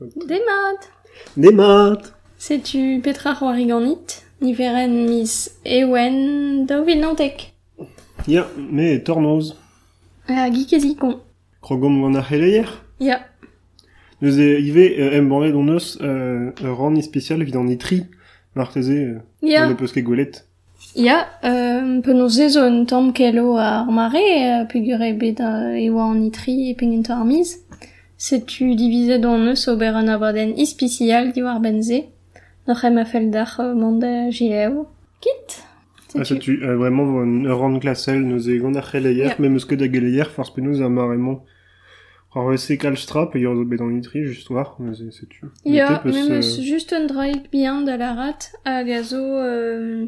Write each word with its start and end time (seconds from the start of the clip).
Demat 0.00 0.90
Demat 1.36 2.12
Setu 2.38 3.00
petra 3.02 3.32
c'hoar 3.34 3.56
iganit, 3.56 4.20
niveren 4.42 5.06
mis 5.08 5.48
ewen 5.64 6.66
daovel 6.68 7.00
nantek. 7.00 7.54
Ya, 8.28 8.44
me 8.58 8.98
tornoz. 9.00 9.54
Ha, 10.28 10.50
gikezi 10.52 10.92
kon. 11.00 11.14
Krogom 11.62 12.02
gant 12.02 12.18
ar 12.20 12.26
c'heleier 12.28 12.68
Ya. 13.00 13.22
Neuze 14.20 14.60
ive 14.60 14.84
euh, 14.98 15.16
embanret 15.18 15.54
on 15.54 15.68
eus 15.68 15.96
euh, 16.02 16.52
ran 16.60 16.90
ni 16.90 17.02
spécial 17.02 17.42
vid 17.42 17.56
an 17.56 17.68
itri, 17.68 18.04
marteze, 18.54 18.90
euh, 18.90 19.18
ya. 19.40 19.64
an 19.64 19.74
peus 19.76 19.92
ket 19.92 20.04
gwelet. 20.04 20.44
Ya, 20.94 21.26
euh, 21.44 22.02
penaos 22.02 22.36
zezo 22.36 22.60
un 22.68 22.84
tamm 22.84 23.14
kelo 23.14 23.56
ar 23.56 23.90
mare, 23.90 24.20
euh, 24.20 24.64
pegure 24.66 25.12
bet 25.16 25.40
euh, 25.40 25.72
ewa 25.80 26.10
an 26.10 26.20
itri 26.28 26.68
e 26.68 26.74
pengentor 26.76 27.22
ar 27.22 27.24
miz. 27.24 27.62
Setu 28.18 28.74
divizet 28.74 29.24
on 29.24 29.46
eus 29.48 29.68
ober 29.68 29.94
an 29.94 30.08
abaden 30.08 30.56
ispicial 30.56 31.32
diwar 31.34 31.60
benze. 31.60 31.98
Noc'h 32.66 32.84
em 32.84 32.96
a 32.96 33.04
fel 33.04 33.30
d'ar 33.30 33.60
euh, 33.60 33.74
manda 33.74 34.30
jileo. 34.30 34.86
Kit 35.20 35.62
Ah, 36.18 36.22
tu, 36.24 36.62
euh, 36.62 36.76
vraiment, 36.76 37.20
un 37.20 37.44
ur 37.44 37.58
rann 37.60 37.78
klasel, 37.78 38.20
neus 38.22 38.48
e 38.48 38.56
gant 38.58 38.74
ar 38.74 38.86
c'heleier, 38.90 39.26
Ya. 39.28 39.34
même 39.38 39.56
eus 39.56 39.66
ket 39.66 39.76
da 39.76 39.86
geleier, 39.86 40.28
farz 40.30 40.50
penaos 40.54 40.80
ar 40.80 40.88
maremont. 40.88 41.42
Ar 42.34 42.48
vese 42.48 42.78
kalstra, 42.78 43.26
pe 43.30 43.38
yor 43.38 43.54
zo 43.56 43.64
bet 43.64 43.80
an 43.82 43.98
itri, 43.98 44.24
just 44.24 44.48
war, 44.48 44.76
neus 44.78 45.00
e, 45.00 45.10
setu. 45.10 45.46
Ya, 45.66 46.00
même 46.06 46.30
euh, 46.32 46.38
eus 46.38 46.60
just 46.62 46.94
un 46.94 47.06
draik 47.06 47.50
bien 47.50 47.82
da 47.82 47.98
la 47.98 48.14
rat 48.14 48.50
a 48.64 48.82
gazo 48.82 49.20
euh, 49.20 50.06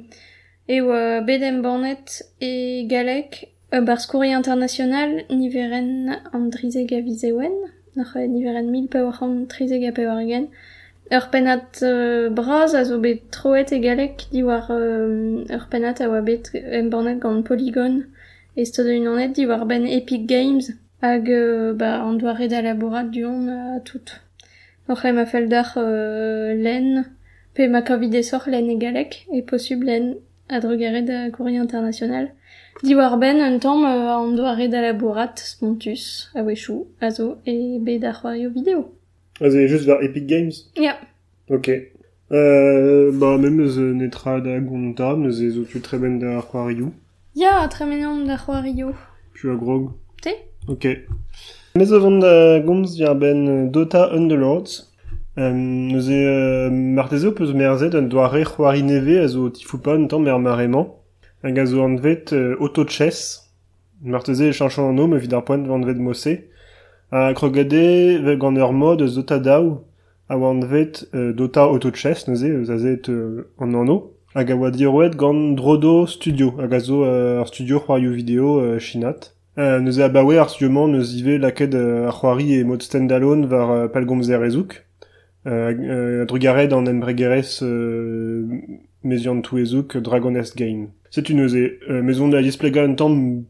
e 0.67 0.81
oa 0.81 1.21
bedem 1.21 1.61
banet 1.61 2.23
e 2.41 2.87
galek 2.89 3.49
euh, 3.75 3.83
bar 3.83 4.01
skouri 4.01 4.31
international 4.33 5.25
niveren 5.29 6.09
an 6.33 6.49
a 6.49 7.01
vizewen 7.03 7.53
nach 7.97 8.15
niveren 8.15 8.71
mil 8.71 8.89
pe 8.89 8.99
war 9.03 9.21
trizeg 9.49 9.85
a 9.89 9.93
pe 9.93 10.07
war 10.07 10.23
gen 10.27 10.49
ur 11.11 11.25
euh, 11.83 12.29
braz 12.31 12.75
a 12.75 12.85
zo 12.85 12.99
bet 12.99 13.31
troet 13.31 13.73
e 13.73 13.79
galek 13.81 14.27
di 14.31 14.43
war 14.43 14.71
euh, 14.71 15.45
ur 15.49 15.65
a 15.73 16.09
oa 16.09 16.21
bet 16.21 16.51
em 16.55 16.91
banet 16.91 17.19
gant 17.19 17.43
polygon. 17.43 18.05
E 18.57 18.65
stod 18.65 18.87
un 18.87 19.07
anet 19.07 19.33
di 19.35 19.47
war 19.47 19.65
ben 19.67 19.87
Epic 19.87 20.27
Games. 20.27 20.73
Hag 21.01 21.31
euh, 21.31 21.73
ba 21.73 22.03
an 22.03 22.19
doare 22.19 22.49
laborat 22.49 23.05
du 23.05 23.25
on 23.25 23.49
a 23.49 23.81
tout 23.81 24.21
Oc'h 24.89 25.13
ma 25.13 25.27
fel 25.27 25.49
d'ar 25.49 25.77
len, 25.77 27.05
pe 27.55 27.69
ma 27.69 27.83
kavide 27.83 28.23
sor 28.23 28.43
len 28.47 28.71
e 28.71 28.77
galek, 28.79 29.27
e 29.31 29.43
posub 29.43 29.83
len 29.83 30.17
a 30.49 30.61
drogare 30.61 31.31
courrier 31.31 31.61
international. 31.61 32.29
Diwar 32.83 33.19
ben 33.19 33.41
un 33.41 33.59
tamm 33.59 33.85
euh, 33.85 34.15
an 34.15 34.33
doare 34.37 34.69
da 34.69 34.81
labourat 34.81 35.35
spontus, 35.37 36.31
a 36.35 36.43
wechou, 36.43 36.87
a 37.01 37.11
zo, 37.11 37.39
e 37.47 37.79
bet 37.81 37.99
da 37.99 38.13
c'hoario 38.13 38.51
vidéo. 38.51 38.93
Ah, 39.41 39.51
c'est 39.51 39.67
juste 39.69 39.85
vers 39.85 40.01
Epic 40.03 40.27
Games 40.27 40.53
Ya, 40.77 40.97
Ok. 41.51 41.71
Euh, 42.31 43.11
bah, 43.13 43.39
même 43.39 43.61
eus 43.61 43.79
netra 43.79 44.41
da 44.41 44.59
gonta, 44.61 45.17
neus 45.17 45.41
e 45.41 45.49
zo 45.51 45.63
tu 45.65 45.81
très 45.81 45.99
ben 45.99 46.19
da 46.19 46.41
c'hoarioù. 46.41 46.93
ya, 47.35 47.61
a 47.63 47.69
tremenan 47.69 48.27
da 48.27 48.37
c'hoario. 48.37 48.93
Tu 49.35 49.51
as 49.51 49.57
grog. 49.57 49.91
Te 50.23 50.31
Ok. 50.69 50.87
Mes 51.75 51.93
avant 51.93 52.19
da 52.19 52.61
gomz 52.61 52.97
via 52.97 53.15
ben 53.15 53.49
euh, 53.49 53.71
Dota 53.71 54.13
Underlords. 54.13 54.87
Euh, 55.39 55.53
neus 55.53 56.09
e 56.11 56.13
euh, 56.13 56.71
marteze 56.71 57.33
peus 57.35 57.55
merzet 57.55 57.95
un 57.95 58.03
doare 58.03 58.43
c'hoari 58.45 58.83
neve 58.83 59.19
a 59.19 59.27
zo 59.29 59.49
tifou 59.51 59.79
un 59.87 60.07
tamm 60.07 60.25
mer 60.25 60.39
marement. 60.39 60.98
Hag 61.45 61.59
a 61.59 61.67
zo 61.67 61.85
an 61.85 61.97
vet 61.97 62.33
euh, 62.33 62.57
auto-chess. 62.59 63.53
Marteze 64.03 64.49
e 64.49 64.53
chanchan 64.53 64.89
an 64.91 64.99
om 64.99 65.15
evit 65.15 65.33
ar 65.33 65.45
poent 65.45 65.67
vant 65.71 65.85
vet 65.87 65.95
mosse. 65.95 66.35
A 67.13 67.33
krogade 67.33 68.19
ve 68.25 68.35
gant 68.37 68.59
ur 68.59 68.73
mod 68.73 69.03
eus 69.03 69.15
Dota 69.15 69.39
daou 69.39 69.85
a 70.29 70.37
oant 70.37 70.65
vet 70.67 71.07
euh, 71.15 71.33
Dota 71.33 71.69
auto-chess 71.71 72.27
neuze 72.27 72.51
eus 72.51 72.71
a 72.71 72.79
zet 72.79 73.09
euh, 73.09 73.47
an 73.59 73.75
anno. 73.75 74.15
Hag 74.35 74.51
a 74.51 74.71
diroet 74.71 75.11
Drodo 75.15 76.07
Studio, 76.09 76.55
a 76.59 76.65
euh, 76.65 77.45
studio 77.45 77.79
c'hoarioù 77.79 78.13
video 78.13 78.59
euh, 78.59 78.81
chinat. 78.81 79.33
Euh, 79.59 79.79
neuze 79.79 80.01
a 80.01 80.09
bawe 80.09 80.39
ar 80.39 80.51
studio 80.51 80.89
neus 80.89 81.15
ive 81.15 81.39
laket 81.39 81.73
euh, 81.75 82.09
ar 82.09 82.19
c'hoari 82.19 82.59
e 82.59 82.65
mod 82.65 82.83
standalone 82.83 83.47
var 83.47 83.71
euh, 83.71 83.89
palgomzer 83.89 84.43
ezouk. 84.43 84.85
Euh, 85.47 85.73
euh, 85.73 86.25
drugaret 86.27 86.73
an 86.73 86.85
embregerez 86.87 87.63
euh, 87.63 88.45
meziant 89.03 89.41
tou 89.43 89.59
ezouk 89.59 89.97
Dragon 89.99 90.31
Nest 90.33 90.57
Game. 90.57 90.89
Setu 91.11 91.35
neuze, 91.35 91.79
euh, 91.89 92.03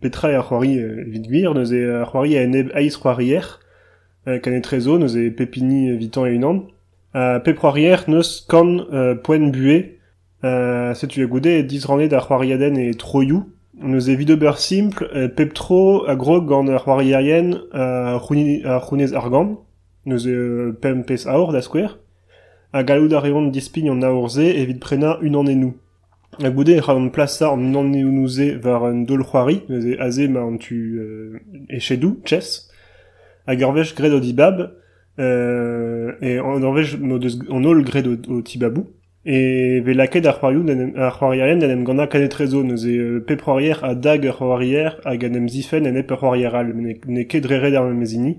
petra 0.01 0.29
ar 0.29 0.47
c'hoari 0.49 0.79
euh, 0.79 1.05
evit 1.07 1.27
gwir, 1.27 1.55
neuze 1.55 1.75
ar 1.75 2.11
c'hoari 2.13 2.37
a 2.37 2.43
eneb 2.43 2.71
aiz 2.75 2.97
c'hoarier, 2.97 3.59
euh, 4.29 4.39
trezo, 4.61 4.99
pepini 5.31 5.97
vitan 5.97 6.27
e 6.27 6.37
unan. 6.37 6.63
A 7.15 7.41
pep 7.41 7.59
c'hoarier 7.59 8.07
neus 8.07 8.47
kan 8.49 8.87
euh, 8.93 9.17
poen 9.17 9.51
bue, 9.51 9.99
euh, 10.45 10.95
setu 10.95 11.25
a 11.25 11.27
goude 11.27 11.67
diz 11.67 11.85
rannet 11.87 12.13
ar 12.13 12.29
c'hoariaden 12.29 12.77
e 12.79 12.93
simple, 14.59 15.09
euh, 15.15 15.29
pep 15.29 15.55
tro 15.55 16.05
a 16.07 16.15
grog 16.15 16.47
gant 16.47 16.69
ar 16.69 16.85
c'hoarierien 16.85 17.59
a 17.73 18.19
argan, 19.15 19.59
neuze 20.07 20.29
euh, 20.29 20.73
skwer, 21.61 21.99
a 22.73 22.83
galout 22.83 23.13
a 23.13 23.21
reont 23.21 23.51
dispign 23.51 23.91
an 23.91 24.03
aorze 24.03 24.39
evit 24.39 24.79
prena 24.79 25.19
un 25.23 25.35
an 25.35 25.47
enou. 25.47 25.75
A 26.43 26.51
goude 26.51 26.71
e 26.71 26.81
c'haon 26.81 27.09
plaça 27.11 27.51
an 27.51 27.75
an 27.75 27.93
enouze 27.95 28.59
var 28.63 28.85
un 28.85 29.05
dol 29.05 29.25
c'hoari, 29.25 29.63
neuze 29.69 29.99
aze 29.99 30.29
ma 30.29 30.41
an 30.41 30.59
tu 30.59 30.99
euh, 30.99 32.19
chess, 32.25 32.69
a 33.47 33.57
garvech 33.57 33.95
gred 33.95 34.13
o 34.13 34.21
dibab, 34.21 34.75
euh, 35.19 36.13
e 36.21 36.39
an 36.39 36.61
deus 37.19 37.39
an 37.51 37.65
ol 37.65 37.83
gred 37.83 38.07
o, 38.07 38.17
o 38.31 38.43
tibabou, 38.43 38.87
E 39.27 39.81
ve 39.81 39.93
laket 39.93 40.25
ar 40.27 40.39
c'hoarioù 40.39 40.65
gant 41.85 42.07
kanet 42.07 42.33
rezo 42.33 42.63
neuze 42.63 42.87
euh, 42.87 43.21
pep 43.21 43.43
c'hoarier 43.43 43.75
dag 43.97 44.25
ur 44.25 44.33
c'hoarier 44.39 44.91
hag 45.05 45.25
an 45.25 45.49
zifen 45.49 45.85
en 45.87 45.97
ep 45.97 46.11
ur 46.11 46.19
c'hoarieral, 46.19 46.73
ne, 46.75 46.95
ne 47.07 47.93
mezini. 47.93 48.39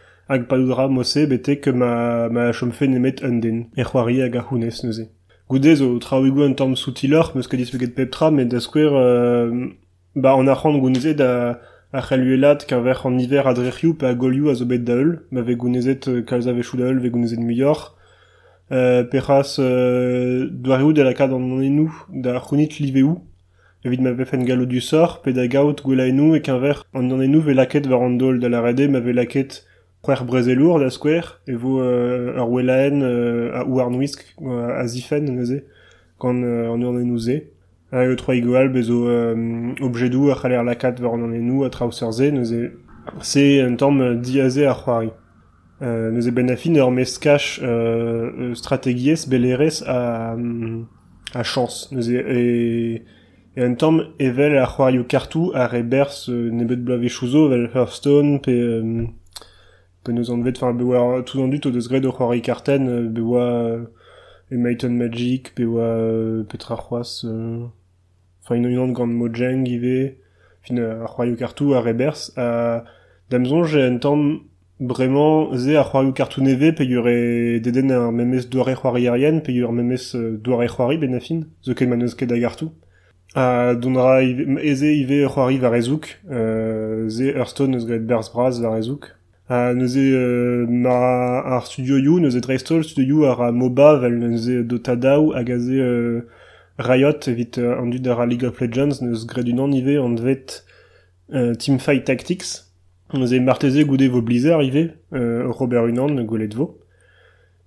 hag 0.29 0.47
padoudra 0.47 0.87
mosse 0.87 1.25
bete 1.27 1.59
que 1.59 1.69
ma, 1.69 2.29
ma 2.29 2.51
chomfe 2.51 2.83
nemet 2.83 3.23
un 3.23 3.39
den, 3.39 3.65
e 3.77 3.83
c'hoari 3.83 4.21
hag 4.21 4.37
ar 4.37 4.47
neuze. 4.53 5.09
Goude 5.49 5.75
zo 5.75 5.99
traoigou 5.99 6.43
un 6.43 6.53
tamm 6.53 6.75
soutilor, 6.75 7.33
meus 7.35 7.47
ket 7.47 7.57
dispeget 7.57 7.93
peptra, 7.93 8.31
mais 8.31 8.45
da 8.45 8.61
skwer, 8.61 8.93
euh, 8.93 9.67
ba 10.15 10.33
an 10.33 10.47
ar 10.47 10.61
gounezet 10.63 11.15
da 11.15 11.59
ar 11.93 12.07
c'helluelat 12.07 12.65
qu'un 12.65 12.81
ver 12.81 13.05
en 13.05 13.17
hiver 13.17 13.47
a 13.47 13.53
drechioù 13.53 13.93
pe 13.93 14.05
a 14.05 14.13
golioù 14.13 14.49
a 14.49 14.55
zo 14.55 14.65
bet 14.65 14.85
da 14.85 14.93
eul, 14.93 15.19
ma 15.31 15.41
ve 15.41 15.55
gounezet 15.55 16.07
euh, 16.07 16.21
kalz 16.21 16.47
a 16.47 16.53
vechou 16.53 16.77
da 16.77 16.85
eul 16.85 16.99
ve 16.99 17.09
gounezet 17.09 17.39
muioc'h, 17.39 17.91
euh, 18.71 19.03
peras 19.03 19.57
euh, 19.59 20.47
doareoù 20.49 20.93
de 20.93 21.01
la 21.01 21.13
kad 21.13 21.33
an 21.33 21.61
enou 21.61 21.91
da 22.07 22.39
c'hounit 22.39 22.79
liveoù, 22.79 23.19
evit 23.83 23.99
ma 23.99 24.13
vefen 24.13 24.45
galo 24.45 24.65
du 24.65 24.79
sort, 24.79 25.21
pe 25.21 25.33
da 25.33 25.47
gaout 25.47 25.83
gwela 25.83 26.07
enou 26.07 26.33
e 26.35 26.39
qu'un 26.39 26.59
ver 26.59 26.85
an 26.93 27.11
an 27.11 27.19
enou 27.19 27.41
ve 27.41 27.53
laket 27.53 27.87
var 27.87 28.01
an 28.01 28.15
dol 28.17 28.39
da 28.39 28.47
la 28.47 28.61
rede 28.61 28.87
ma 28.87 29.01
ve 29.01 29.11
laket 29.11 29.65
c'hwer 30.03 30.25
brezelour 30.25 30.79
da 30.79 30.89
skwer, 30.89 31.41
e 31.47 31.53
vo 31.53 31.79
euh, 31.81 32.41
welaen 32.45 33.03
euh, 33.03 33.53
a 33.53 33.65
ou 33.65 33.79
ar 33.79 33.91
nouisk 33.91 34.25
euh, 34.41 34.73
a 34.75 34.87
zifen 34.87 35.25
neuze, 35.25 35.63
gant 36.19 36.41
euh, 36.43 36.69
an 36.69 36.81
ur 36.81 36.97
enouze. 36.97 37.43
Ha 37.91 38.05
e 38.07 38.15
troi 38.15 38.41
goal 38.41 38.69
bezo 38.69 39.05
euh, 39.07 39.75
objedou 39.81 40.31
a 40.31 40.35
c'haller 40.35 40.63
lakat 40.63 40.99
var 41.01 41.13
an 41.13 41.33
enou 41.33 41.65
a 41.65 41.69
traousserze 41.69 42.31
neuze 42.31 42.71
se 43.21 43.61
un 43.61 43.75
tamm 43.75 44.01
euh, 44.01 44.15
diaze 44.15 44.63
ar 44.63 44.83
c'hoari. 44.83 45.11
Euh, 45.81 46.09
neuze 46.11 46.31
ben 46.31 46.49
afin 46.49 46.73
ur 46.75 46.89
meskach 46.89 47.59
euh, 47.61 48.31
euh, 48.39 48.55
strategiez 48.55 49.27
belerez 49.27 49.83
a, 49.85 50.33
hum, 50.33 50.87
a 51.33 51.43
chance. 51.43 51.91
Neuze 51.91 52.15
e, 52.15 53.03
e 53.55 53.61
un 53.61 53.75
tamm 53.75 54.07
evel 54.19 54.57
ar 54.57 54.77
c'hoarioù 54.77 55.03
kartou 55.03 55.51
a 55.53 55.67
rebers 55.67 56.29
euh, 56.29 56.49
nebet 56.49 56.77
blave 56.77 57.09
chouzo 57.09 57.49
vel 57.49 57.69
Hearthstone 57.73 58.39
pe... 58.41 59.11
Euh, 60.01 60.03
pe 60.03 60.11
neus 60.11 60.31
an 60.31 60.41
vet 60.41 60.53
enfin 60.57 60.73
be 60.73 60.83
oa 60.83 61.21
tout 61.23 61.41
an 61.41 61.47
dut 61.47 61.65
o 61.65 61.71
deus 61.71 61.87
gred 61.87 62.05
o 62.05 62.11
c'hoari 62.11 62.41
karten 62.41 62.87
euh, 62.87 63.09
be 63.09 63.19
oa 63.21 63.41
euh, 63.41 63.85
e 64.51 64.57
Might 64.57 64.83
Magic 64.85 65.55
be 65.55 65.65
oa 65.65 65.83
euh, 65.83 66.43
petra 66.43 66.75
c'hoaz 66.75 67.23
euh, 67.25 67.65
enfin 68.43 68.55
une 68.55 68.77
an 68.77 68.87
gant 68.89 69.05
Mojang 69.05 69.67
ive 69.67 70.13
fin 70.63 70.77
euh, 70.77 71.03
ar 71.03 71.15
c'hoarioù 71.15 71.35
kartou 71.35 71.73
a 71.73 71.81
rebers 71.81 72.31
a 72.37 72.83
damzonj 73.29 73.75
un 73.75 73.97
tamm 73.97 74.39
vraiment 74.79 75.55
ze 75.55 75.75
a 75.75 75.83
c'hoarioù 75.83 76.13
kartouneve 76.13 76.73
pe 76.73 76.83
yure 76.83 77.59
deden 77.59 78.11
memes 78.11 78.49
doare 78.49 78.75
c'hoari 78.75 79.07
arien 79.07 79.39
pe 79.39 79.51
yure 79.51 79.71
memes 79.71 80.15
euh, 80.15 80.37
doare 80.37 80.67
c'hoari 80.67 80.97
benafin 80.97 81.45
zo 81.61 81.73
ket 81.75 81.89
a 83.33 83.73
eze 84.61 84.89
ive 84.97 85.27
c'hoari 85.27 85.57
va 85.57 85.69
rezouk 85.69 86.19
euh, 86.31 87.07
ze 87.07 87.31
Hearthstone 87.33 87.77
braz 87.99 88.31
a 88.35 88.81
neuze 89.51 89.97
euh, 89.97 90.65
ma 90.67 91.39
ar 91.39 91.67
studio 91.67 91.97
you 91.97 92.19
neuze 92.19 92.39
dreistol 92.39 92.83
studio 92.83 93.17
you 93.17 93.25
ar 93.25 93.41
a 93.41 93.51
MOBA 93.51 93.97
vel 93.99 94.17
neuze 94.19 94.63
Dota 94.63 94.95
daou 94.95 95.33
hag 95.33 95.51
a 95.51 95.59
ze 95.59 95.79
euh, 95.79 96.21
Riot 96.79 97.27
evit 97.27 97.57
euh, 97.57 97.77
an 97.77 97.87
dud 97.87 98.07
League 98.29 98.45
of 98.45 98.59
Legends 98.61 99.01
neus 99.01 99.25
gret 99.27 99.43
un 99.43 99.59
an 99.59 99.71
ive 99.71 99.99
an 99.99 100.15
dvet 100.15 100.63
euh, 101.33 101.53
Teamfight 101.55 102.05
Tactics 102.05 102.71
Neuze 103.13 103.41
marteze 103.41 103.83
goude 103.83 104.07
vo 104.07 104.21
Blizzard 104.21 104.63
ive, 104.63 104.93
euh, 105.13 105.49
Robert 105.49 105.85
Unan 105.85 106.23
golet 106.23 106.53
vo. 106.55 106.79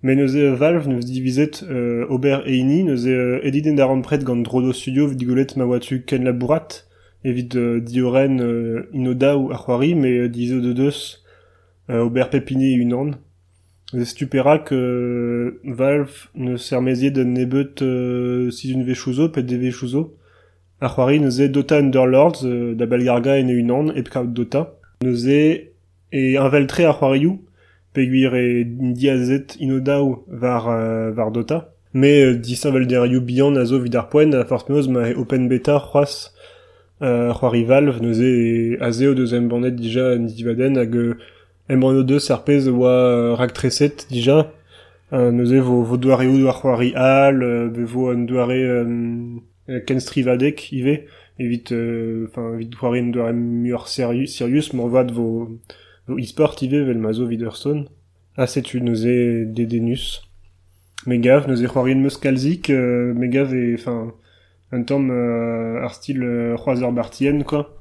Mais 0.03 0.17
neuze 0.17 0.37
Valve 0.37 0.89
neus 0.89 1.05
divizet 1.05 1.63
euh, 1.69 2.07
Ober 2.09 2.41
Eini, 2.47 2.83
neuze 2.83 3.09
euh, 3.09 3.41
editen 3.43 3.77
d'ar 3.77 3.95
pret 4.01 4.25
gant 4.25 4.37
Drodo 4.37 4.73
Studio 4.73 5.07
vid 5.07 5.23
golet 5.23 5.57
ma 5.57 5.67
watu 5.67 6.03
ken 6.03 6.25
labourat, 6.25 6.87
evit 7.25 7.57
euh, 7.57 7.81
dioren 7.81 8.41
euh, 8.41 8.89
inoda 8.95 9.37
ou 9.37 9.53
arroari, 9.53 9.95
mais 9.95 10.17
euh, 10.19 10.29
de 10.29 10.73
deus 10.73 11.24
euh, 11.91 12.05
Ober 12.05 12.31
Pepini 12.31 12.75
et. 12.75 13.17
Neuze 13.93 14.09
stupera 14.09 14.59
que 14.59 14.75
euh, 14.75 15.61
Valve 15.65 16.29
ne 16.35 16.57
sermeziet 16.57 17.11
d'un 17.11 17.25
nebet 17.25 17.83
euh, 17.83 18.51
si 18.51 18.73
une 18.73 18.85
vechouzo, 18.85 19.29
pet 19.29 19.43
de 19.43 19.57
vechouzo. 19.57 20.17
Arroari 20.81 21.21
neuze 21.21 21.43
Dota 21.43 21.79
Underlords, 21.79 22.45
euh, 22.45 22.75
da 22.75 22.87
Belgarga 22.87 23.39
et 23.39 23.45
Dota 24.27 24.79
neuze 25.05 25.75
e 26.13 26.37
inveltre 26.37 26.85
ar 26.85 26.97
c'hoarioù 26.99 27.39
peguir 27.95 28.35
e 28.35 28.65
diazet 28.67 29.57
inodao 29.61 30.25
var, 30.29 30.65
uh, 30.67 31.15
var 31.15 31.31
dota. 31.31 31.59
Me 31.93 32.13
uh, 32.31 32.35
disavel 32.35 32.87
derioù 32.87 33.21
bihan 33.21 33.57
a 33.57 33.65
zo 33.65 33.79
vid 33.85 33.95
ar 33.97 34.09
poen 34.11 34.35
a 34.35 34.45
force 34.45 34.89
ma 34.89 35.11
open 35.17 35.49
beta 35.49 35.79
c'hoaz 35.79 36.15
uh, 37.01 37.33
c'hoari 37.37 37.65
valve 37.65 38.01
neuze 38.01 38.31
e 38.47 38.79
azeo 38.81 39.15
deus 39.15 39.33
em 39.33 39.49
bandet 39.49 39.77
dija 39.77 40.17
nidivaden 40.19 40.79
hag 40.81 40.95
uh, 41.69 41.73
em 41.73 41.77
brano 41.77 42.03
deus 42.03 42.31
ar 42.31 42.45
pez 42.45 42.69
oa 42.69 43.33
uh, 43.33 43.37
rak 43.37 43.53
treset 43.53 44.07
dija 44.11 44.51
uh, 45.13 45.31
neuze 45.31 45.61
vo, 45.61 45.83
vo 45.83 45.97
c'hoari 45.99 46.95
an 46.95 48.27
doare 48.27 48.61
um, 48.83 49.43
ken 49.87 50.01
strivadek 50.01 50.73
ive 50.73 51.07
evit 51.39 51.73
euh, 51.73 52.27
enfin 52.29 52.55
evit 52.55 52.71
doare 52.71 53.01
un 53.01 53.11
doare 53.11 53.33
mur 53.33 53.89
Sirius, 53.89 54.31
Sirius 54.37 54.73
morvad 54.73 55.11
vo 55.11 55.49
vo 56.07 56.19
e-sport 56.19 56.63
ive 56.63 56.85
vel 56.85 56.99
mazo 56.99 57.27
vid 57.27 57.43
Hearthstone 57.43 57.87
a 58.37 58.47
setu 58.47 58.81
neuze 58.81 59.47
dedenus 59.47 60.23
me 61.07 61.19
gav 61.19 61.47
neuze 61.49 61.67
c'hoarien 61.67 62.01
meus 62.01 62.17
kalzik 62.19 62.71
euh, 62.71 63.15
enfin 63.75 64.13
un 64.73 65.11
euh, 65.11 65.87
euh, 66.09 66.57
c'hoazer 66.57 66.93
bartien 66.93 67.43
quoi. 67.43 67.81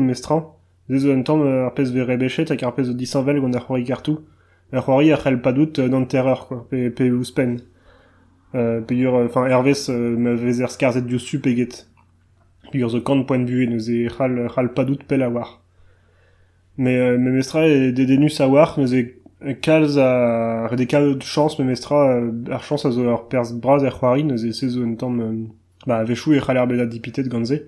Mestran 0.00 0.59
Dezo 0.90 1.12
un 1.14 1.22
tamm 1.22 1.46
ar 1.46 1.72
pez 1.72 1.92
ve 1.94 2.02
rebechet 2.02 2.50
hag 2.50 2.64
ar 2.66 2.74
pez 2.74 2.88
o 2.90 2.94
disanvel 2.98 3.38
gant 3.40 3.54
ar 3.54 3.62
c'hoari 3.62 3.84
kartou. 3.84 4.24
Ar 4.72 4.82
c'hoari 4.82 5.12
ar 5.14 5.20
c'hell 5.22 5.40
pa 5.40 5.52
dout 5.52 5.78
euh, 5.78 5.88
d'an 5.88 6.04
terreur, 6.04 6.48
quoi, 6.48 6.66
pe, 6.68 6.90
pe 6.90 7.04
ouspen. 7.10 7.60
Euh, 8.56 8.80
pegur, 8.80 9.14
enfin, 9.14 9.46
Herves 9.46 9.88
euh, 9.88 10.16
ma 10.16 10.34
vez 10.34 10.60
er 10.60 10.68
skarzet 10.68 11.02
diosu 11.02 11.38
peget. 11.38 11.86
Pegur 12.72 12.90
zo 12.90 13.00
kant 13.00 13.22
point 13.22 13.38
de 13.38 13.50
vue, 13.50 13.68
neus 13.68 13.88
e 13.88 14.08
c'hall, 14.08 14.48
c'hall 14.52 14.74
pa 14.74 14.84
dout 14.84 15.04
pel 15.06 15.22
a 15.22 15.28
war. 15.30 15.60
Mais, 16.76 16.96
euh, 16.96 17.18
me 17.18 17.30
mestra 17.30 17.68
e 17.68 17.92
dedenus 17.92 18.40
a 18.40 18.48
war, 18.48 18.74
neus 18.76 18.92
e 18.92 19.14
kalz 19.62 19.96
a, 19.96 20.66
re 20.66 20.76
de 20.76 20.84
kal 20.86 21.16
de 21.18 21.22
chance 21.22 21.60
me 21.60 21.64
mestra 21.64 22.16
euh, 22.16 22.32
ar 22.50 22.64
chance 22.64 22.84
a 22.84 22.90
zo 22.90 23.06
ar 23.08 23.28
perz 23.28 23.52
braz 23.52 23.84
er 23.84 23.94
c'hoari, 23.94 24.24
neus 24.24 24.42
e 24.42 24.52
se 24.52 24.68
zo 24.68 24.82
un 24.82 24.96
tamm, 24.96 25.20
euh, 25.20 25.46
ba, 25.86 26.02
vechou 26.02 26.34
e 26.34 26.40
c'hall 26.40 26.58
er 26.58 26.66
bela 26.66 26.86
dipitet 26.86 27.28
ganze. 27.28 27.62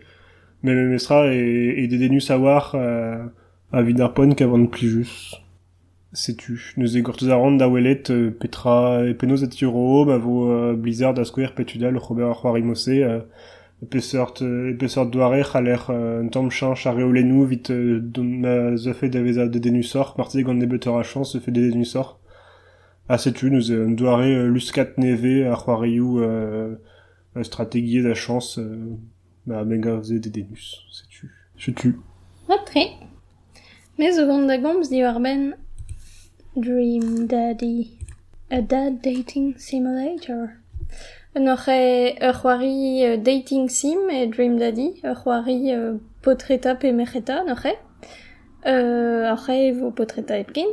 Mais 0.62 0.74
me 0.74 0.88
mestra 0.88 1.26
e, 1.34 1.74
e 1.76 1.88
dedenus 1.88 2.30
a 2.30 2.38
war, 2.38 2.72
euh, 2.74 3.26
a 3.72 3.82
vid 3.82 4.00
ar 4.00 4.14
poen 4.14 4.34
kavant 4.34 4.66
plijus. 4.66 5.34
Setu. 6.12 6.74
Neus 6.76 6.94
e 6.94 7.00
gortez 7.00 7.30
a 7.30 7.36
rand 7.36 7.58
da 7.58 7.68
welet 7.68 8.10
euh, 8.10 8.30
petra 8.30 9.00
penoz 9.18 9.42
et 9.42 9.62
euro, 9.62 10.04
ba 10.04 10.18
vo 10.18 10.50
euh, 10.50 10.74
Blizzard 10.74 11.18
a 11.18 11.24
skouer 11.24 11.54
petudal 11.56 11.96
Robert 11.96 12.28
ar 12.28 12.40
c'hoari 12.42 12.62
mosse, 12.62 12.88
euh, 12.88 13.20
peseurt, 13.90 14.42
e 14.42 14.72
peseurt 14.74 15.10
doare 15.10 15.42
c'haler 15.42 15.78
euh, 15.90 16.22
un 16.22 16.28
tamm 16.28 16.50
chanch 16.50 16.86
a 16.86 16.92
reolenou 16.92 17.44
vit 17.44 17.70
euh, 17.70 17.98
don 18.00 18.24
ma 18.24 18.76
zefe 18.76 19.04
davez 19.06 19.38
a 19.40 19.48
dedenusor, 19.48 20.14
marteze 20.18 20.44
gant 20.44 20.54
nebeteur 20.54 20.96
a 20.98 21.02
chance, 21.02 21.38
fait 21.38 21.50
dedenusor. 21.50 22.20
A 23.08 23.18
setu, 23.18 23.50
neus 23.50 23.70
e 23.70 23.74
un 23.74 23.90
doare 23.90 24.46
luskat 24.46 24.96
neve 24.98 25.42
euh, 25.42 26.76
euh, 27.36 27.42
stratégie 27.42 28.02
da 28.02 28.14
chance, 28.14 28.60
euh, 29.48 29.54
ba 29.54 29.64
mega 29.64 29.96
vze 29.96 30.20
dedenus. 30.20 30.84
Setu. 30.90 31.30
Setu. 31.58 32.00
Tre. 32.66 32.90
Mais 33.98 34.18
o 34.18 34.26
gant 34.26 34.46
da 34.46 35.56
Dream 36.56 37.26
Daddy. 37.26 37.90
A 38.50 38.60
dad 38.60 39.00
dating 39.02 39.56
simulator. 39.56 40.48
Noch 41.34 41.68
e 41.68 42.14
euh, 42.20 43.16
dating 43.16 43.70
sim 43.70 44.10
e 44.10 44.26
Dream 44.26 44.58
Daddy, 44.58 45.00
ur 45.02 45.16
euh, 45.26 45.96
potreta 46.20 46.74
pe 46.74 46.92
mecheta, 46.92 47.42
noch 47.44 47.64
e. 47.64 47.72
Euh, 48.66 49.90
potreta 49.96 50.38
e 50.38 50.44
pkin. 50.44 50.66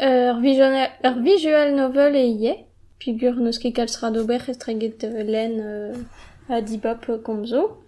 Ur 0.00 0.40
visual, 0.40 0.88
visual 1.24 1.74
novel 1.74 2.14
e 2.14 2.26
ie, 2.26 2.54
pigur 3.00 3.34
neus 3.34 3.58
euh, 3.58 3.72
euh, 5.60 5.94
a 6.48 6.60
dibab 6.60 7.04
gomzo, 7.24 7.78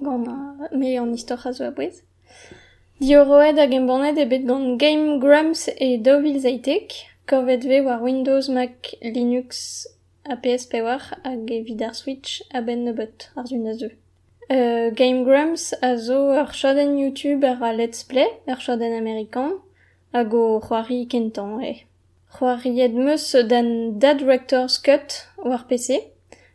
gant 0.00 0.28
a, 0.28 0.76
me 0.76 0.96
an 0.96 1.14
istor 1.14 1.46
a 1.46 1.52
zo 1.52 1.68
abouez. 1.68 2.02
Dioroed 3.00 3.58
hag 3.58 3.72
embannet 3.74 4.18
ebet 4.18 4.46
gant 4.46 4.78
Game 4.78 5.18
Grumps 5.18 5.68
e 5.76 5.98
Dovil 5.98 6.38
Zaitek, 6.40 6.92
korvet 7.26 7.64
ve 7.64 7.80
war 7.84 8.00
Windows, 8.02 8.48
Mac, 8.48 8.94
Linux, 9.02 9.86
a 10.24 10.36
PSP 10.36 10.82
war 10.82 11.02
hag 11.24 11.50
evit 11.50 11.82
ar 11.82 11.94
Switch 11.94 12.42
a 12.54 12.62
ben 12.62 12.84
nebet 12.86 13.28
ar 13.36 13.46
zun 13.46 13.66
a 13.66 13.74
zeu. 13.74 13.90
Uh, 14.50 14.90
Game 14.94 15.24
Grumps 15.24 15.72
a 15.82 15.96
zo 15.96 16.30
ar 16.30 16.52
chaden 16.52 16.96
YouTube 16.98 17.44
ar 17.44 17.62
a 17.62 17.72
Let's 17.72 18.02
Play, 18.04 18.28
ar 18.46 18.60
chaden 18.60 18.96
Amerikan, 18.98 19.58
hag 20.12 20.34
o 20.34 20.60
c'hoari 20.60 21.06
kentan 21.08 21.60
e. 21.62 21.74
C'hoari 22.34 22.78
ed 22.80 22.94
meus 22.94 23.32
dan 23.50 23.98
Dad 23.98 24.18
Director's 24.18 24.78
Cut 24.78 25.26
war 25.44 25.64
PC, 25.68 26.12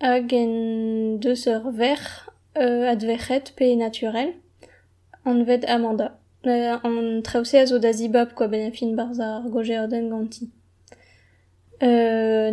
hag 0.00 0.32
en 0.32 1.18
deus 1.20 1.46
ur 1.46 1.70
ver 1.70 2.00
euh, 2.56 2.90
advechet 2.90 3.52
pe 3.56 3.74
naturel, 3.74 4.32
an 5.24 5.42
vet 5.44 5.64
Amanda. 5.66 6.18
Euh, 6.46 6.76
an 6.82 7.22
traouse 7.22 7.54
a 7.54 7.66
zo 7.66 7.78
da 7.78 7.92
zibob 7.92 8.34
quoi 8.34 8.48
ben 8.48 8.70
ar 8.70 9.48
goje 9.48 9.80
oden 9.80 10.10
ganti. 10.10 10.50
Euh, 11.82 12.50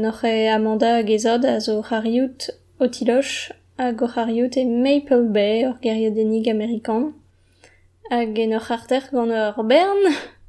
Amanda 0.55 0.97
hag 0.97 1.09
ezod 1.09 1.45
a 1.45 1.59
zo 1.59 1.81
c'hariout 1.81 2.51
o 2.79 2.87
tiloch 2.87 3.51
hag 3.77 4.01
o 4.01 4.07
c'hariout 4.07 4.57
e 4.57 4.65
Maple 4.65 5.29
Bay 5.29 5.65
ur 5.65 5.77
geriodennig 5.81 6.47
amerikan. 6.47 7.13
Hag 8.09 8.39
en 8.39 8.51
ur 8.51 8.63
c'harter 8.63 9.03
gant 9.11 9.29
ur 9.29 9.63
bern 9.63 10.03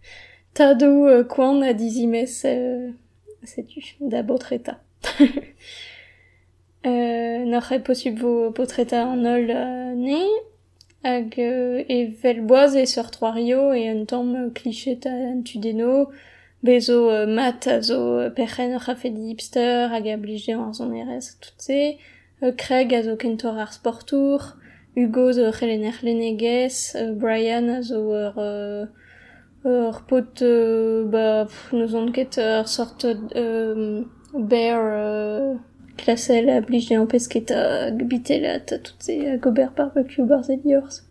tadou 0.54 1.06
euh, 1.06 1.24
kouan 1.24 1.62
a 1.62 1.72
dizimez 1.72 2.44
euh, 2.44 2.90
setu 3.44 3.82
da 4.00 4.22
botreta. 4.22 4.78
Euh, 6.84 7.44
N'ar 7.44 7.82
possible 7.84 8.18
vo 8.20 8.50
potreta 8.50 9.04
an 9.06 9.24
ol 9.24 9.50
euh, 9.54 9.94
ne, 9.94 10.18
hag 11.04 11.36
euh, 11.38 11.84
evel 11.88 12.40
boaz 12.42 12.74
e 12.74 12.86
seur 12.86 13.12
troario 13.12 13.70
e 13.72 13.86
un 13.86 14.04
tamm 14.04 14.34
euh, 14.34 14.50
klichet 14.50 15.06
an 15.06 15.44
tudeno, 15.46 16.08
bezo 16.64 17.08
euh, 17.10 17.26
mat 17.26 17.68
a 17.68 17.80
zo 17.82 18.00
euh, 18.18 18.30
perchen 18.30 18.74
ar 18.74 18.82
rafe 18.88 19.06
di 19.14 19.30
hipster 19.30 19.94
hag 19.94 20.08
a 20.08 20.16
blije 20.16 20.56
an 20.58 20.72
zon 20.74 20.92
erez 20.92 21.36
tout 21.40 21.54
se, 21.58 21.94
euh, 22.42 22.50
Craig 22.50 22.92
a 22.94 23.04
zo 23.04 23.14
kentor 23.14 23.58
ar 23.62 23.72
sportour, 23.72 24.56
Hugo 24.96 25.30
zo 25.32 25.52
c'helen 25.52 25.84
er 25.86 26.02
lenegez, 26.02 26.96
euh, 26.96 27.12
Brian 27.12 27.68
a 27.68 27.82
zo 27.82 28.10
ur... 28.10 28.34
Euh, 28.38 28.86
ur 29.64 30.02
pot 30.08 30.42
euh, 30.42 31.04
bah, 31.06 31.44
pff, 31.46 31.72
neus 31.72 31.94
an 31.94 32.10
ket 32.10 32.40
ur 32.42 32.66
sort 32.66 33.06
euh, 33.06 34.02
bear... 34.34 34.80
Euh, 34.82 35.54
klasel 36.02 36.48
a 36.50 36.60
blij 36.60 36.90
en 36.96 37.06
pesket 37.06 37.50
a 37.50 37.90
bitelat 38.10 38.72
a 38.72 38.78
tout 38.78 38.98
se 39.06 39.14
a 39.32 39.36
gober 39.40 39.70
barbecue 39.76 40.24
barzeliors 40.24 41.02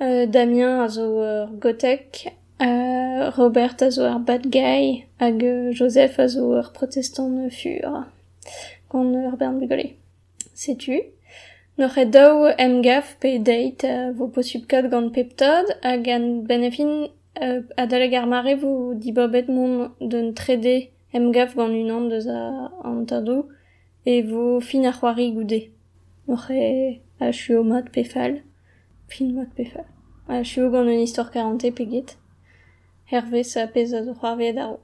euh, 0.00 0.26
Damien 0.30 0.80
a 0.84 0.88
zo 0.88 1.06
ur 1.22 1.48
gotek 1.60 2.32
euh, 2.60 3.30
Robert 3.36 3.82
a 3.82 4.18
bad 4.18 4.46
guy 4.50 5.04
hag 5.18 5.42
euh, 5.42 5.72
Joseph 5.72 6.18
a 6.18 6.28
zo 6.28 6.52
ur 6.58 6.70
protestant 6.72 7.50
fur 7.50 8.04
gant 8.90 9.14
ur 9.24 9.36
bern 9.36 9.58
bugole 9.58 9.88
setu 10.54 11.00
Noc'h 11.78 11.98
e 12.02 12.04
daou 12.04 12.50
emgaf 12.60 13.14
pe 13.20 13.38
date 13.38 13.88
a 13.88 14.12
vo 14.12 14.26
an 16.14 16.26
benefin 16.50 17.08
euh, 17.42 17.62
a 17.76 17.86
daleg 17.86 18.14
ar 18.14 18.26
mare 18.26 18.54
vo 18.60 18.92
dibobet 18.94 19.48
mon 19.48 19.90
d'un 20.00 20.34
trede 20.34 20.76
emgaf 21.14 21.56
gant 21.56 21.74
unan 21.82 22.10
deus 22.12 22.28
e 24.04 24.22
vo 24.22 24.60
fin 24.60 24.86
ar 24.86 24.94
c'hoari 24.94 25.32
goude. 25.32 25.60
A 26.28 27.30
mat 27.64 27.86
pe 27.92 28.04
fall. 28.04 28.42
Fin 29.08 29.34
mat 29.34 29.50
pe 29.56 29.64
fall. 29.64 29.88
A 30.28 30.42
chuo 30.42 30.70
gant 30.70 30.88
un 30.88 31.02
istor 31.08 31.30
40 31.30 31.70
peget. 31.72 32.18
Hervé 33.10 33.42
sa 33.42 33.66
pez 33.66 33.92
a 33.94 34.02
zo 34.04 34.14
c'hoarvet 34.14 34.58
a. 34.58 34.78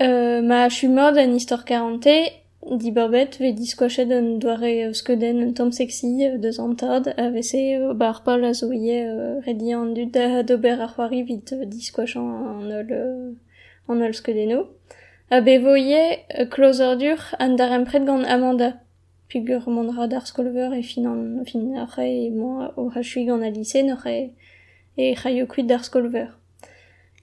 Euh, 0.00 0.42
ma 0.42 0.68
chu 0.68 0.88
mod 0.88 1.16
an 1.16 1.34
istor 1.34 1.64
40 1.64 2.42
di 2.70 2.90
babet 2.92 3.36
ve 3.40 3.52
diskoachet 3.52 4.10
un 4.12 4.38
doare 4.38 4.86
euh, 4.86 4.92
skeden 4.92 5.42
un 5.42 5.52
tom 5.52 5.72
sexy 5.72 6.24
euh, 6.26 6.38
deus 6.38 6.58
an 6.60 6.74
tad 6.74 7.12
a 7.16 7.28
vese 7.30 7.56
euh, 7.56 7.92
bar 7.92 8.22
pal 8.22 8.44
a 8.44 8.52
zo 8.54 8.70
ie 8.72 9.02
euh, 9.02 9.40
redi 9.40 9.74
an 9.74 9.86
dud 9.94 10.12
da 10.12 10.42
d'ober 10.42 10.80
ar 10.80 10.94
c'hoari 10.94 11.24
vit 11.24 11.52
euh, 11.52 11.64
diskoachan 11.64 12.22
an 12.22 12.70
ol 12.70 12.86
euh, 12.90 13.32
an 13.88 14.00
ol 14.00 14.14
skedeno 14.14 14.68
a 15.32 15.40
be 15.40 15.56
vo 15.64 15.74
ie 15.74 16.18
euh, 16.38 16.44
closer 16.44 16.96
dur 17.00 17.20
an 17.38 17.56
dar 17.56 17.72
empret 17.72 18.04
gant 18.04 18.24
Amanda? 18.24 18.74
Pugur 19.30 19.64
mondra 19.70 20.06
d'ar 20.06 20.26
skolver 20.26 20.74
e 20.76 20.82
fin 20.82 21.06
an 21.06 21.44
fin 21.46 21.72
arre 21.84 22.04
e 22.04 22.30
moi 22.30 22.68
o 22.76 22.90
hachui 22.90 23.24
e 24.12 24.34
e 24.98 25.14
d'ar 25.66 25.84
skolver. 25.84 26.28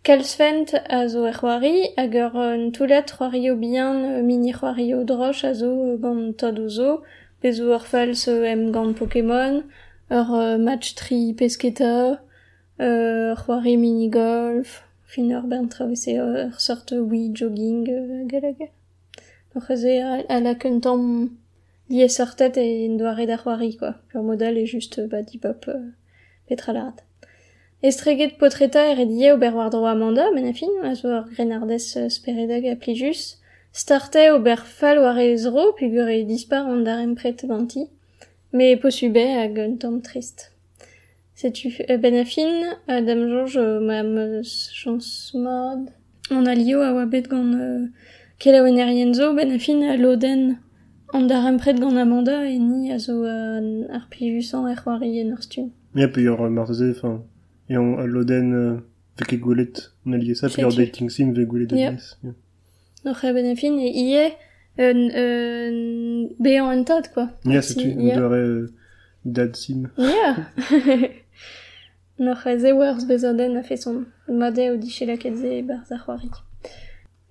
Kalsvent 0.01 0.73
a 0.89 1.07
zo 1.07 1.27
e 1.27 1.33
c'hoari, 1.37 1.93
hag 1.97 2.15
ur 2.15 2.35
euh, 4.05 4.23
mini 4.23 4.53
c'hoario 4.53 5.03
droch 5.03 5.43
a 5.43 5.53
zo 5.53 5.69
euh, 5.69 5.97
gant 5.97 6.33
tod 6.33 6.57
o 6.57 6.67
ur 7.75 7.85
euh, 8.27 8.43
em 8.53 8.71
Pokémon, 8.95 9.61
ur 10.09 10.33
euh, 10.33 10.57
match 10.57 10.95
tri 10.95 11.35
pesketa, 11.35 12.19
euh, 12.81 13.35
c'hoari 13.35 13.77
mini-golf, 13.77 14.81
fin 14.81 14.88
ur 15.17 15.47
bern 15.47 15.67
travese 15.67 16.11
ur 16.21 16.59
sort 16.59 16.91
oui 16.91 17.31
jogging 17.33 17.89
euh, 17.89 18.19
hag 18.21 18.43
hag. 18.43 18.69
Noc'h 19.55 19.71
eze 19.71 19.93
a, 20.01 20.23
a 20.29 20.39
la 20.39 20.53
kentam 20.55 21.31
lié 21.89 22.07
sortet 22.07 22.57
e 22.57 22.85
en 22.85 22.97
doare 22.97 23.25
da 23.25 23.37
c'hoari, 23.37 23.77
quoi. 23.77 23.93
Pur 24.11 24.23
modal 24.23 24.57
e 24.57 24.65
just 24.65 24.99
euh, 24.99 25.07
ba 25.07 25.21
dibop 25.23 25.67
euh, 25.67 25.89
petra 26.47 26.73
larat. 26.73 27.03
Estreget 27.81 28.37
potreta 28.37 28.81
er 28.91 28.99
edie 28.99 29.31
ober 29.33 29.53
war 29.55 29.69
dro 29.69 29.85
Amanda, 29.85 30.31
men 30.31 30.45
a 30.45 30.53
fin, 30.53 30.69
a 30.83 30.93
grenardez 31.33 31.95
euh, 31.97 32.09
speredag 32.09 32.65
a 32.67 32.75
plijus. 32.75 33.39
Starte 33.71 34.31
ober 34.33 34.57
fall 34.57 34.99
war 34.99 35.17
e 35.17 35.35
zro, 35.37 35.71
pugur 35.73 36.09
e 36.09 36.23
dispar 36.25 36.67
an 36.67 36.83
dar 36.83 36.99
empret 36.99 37.41
ganti. 37.47 37.87
Me 38.51 38.75
posube 38.77 39.25
hag 39.25 39.57
un 39.57 39.77
tamm 39.77 40.01
Setu 41.39 41.69
euh, 41.89 41.97
ben 41.97 42.15
a 42.15 42.25
fin, 42.25 42.51
euh, 42.89 43.01
dam 43.07 43.21
George 43.29 43.55
euh, 43.57 43.79
mam 43.79 44.17
euh, 44.17 44.41
chans 44.43 45.31
mod. 45.35 45.87
An 46.31 46.45
a 46.45 46.53
lio 46.53 46.81
a 46.81 46.91
oa 46.93 47.05
bet 47.05 47.29
gant 47.31 47.53
euh, 47.55 47.85
kelaouen 48.39 48.75
erien 48.83 49.13
zo, 49.13 49.33
ben 49.37 49.49
a 49.55 49.57
fin 49.57 49.79
a 49.87 49.95
loden 49.95 50.57
an 51.13 51.21
dar 51.31 51.45
empret 51.47 51.79
gant 51.79 51.95
Amanda 51.95 52.43
e 52.45 52.57
ni 52.59 52.91
a 52.91 52.97
zo 52.99 53.23
euh, 53.23 53.87
ar 53.89 54.09
plijus 54.11 54.51
an 54.53 54.67
er 54.67 54.75
c'hoari 54.81 55.21
en 55.21 55.31
ur 55.31 55.41
stun. 55.41 55.69
Ya 55.95 56.09
pe 56.09 56.19
ur 56.27 56.43
marteze, 56.49 56.91
enfin, 56.91 57.23
et 57.69 57.77
on 57.77 57.97
a 57.97 58.05
loden 58.05 58.51
euh, 58.53 58.77
e 59.31 59.35
goulet, 59.37 59.71
on 60.05 60.11
a 60.11 60.17
lié 60.17 60.35
ça, 60.35 60.49
pe 60.49 60.61
ur 60.61 60.71
Setu. 60.73 60.83
dating 60.83 61.09
sim 61.09 61.31
vek 61.31 61.47
goulet 61.47 61.71
Ya. 61.71 61.87
adres. 61.87 62.17
Ya. 62.21 62.31
Noc'h 63.05 63.23
e 63.23 63.31
ben 63.33 63.47
a 63.49 63.55
fin, 63.55 63.79
e 63.79 63.87
ie 63.87 64.25
un, 64.77 64.99
un 65.23 66.27
bean 66.37 66.65
en 66.67 66.83
tad, 66.83 67.07
quoi. 67.13 67.29
Si, 67.45 67.61
setu, 67.61 67.87
ya. 67.97 68.19
on 68.27 68.33
euh, 68.33 68.67
dad 69.23 69.55
sim. 69.55 69.87
E 72.19 72.59
ze 72.59 72.73
wars 72.73 73.05
bezoden 73.05 73.55
a 73.55 73.63
fait 73.63 73.77
son 73.77 74.05
mode 74.27 74.59
o 74.73 74.75
diche 74.75 75.05
la 75.05 75.15
ket 75.15 75.35
ze 75.37 75.61
barz 75.61 75.91
ar 75.91 75.99
c'hoari. 76.03 76.29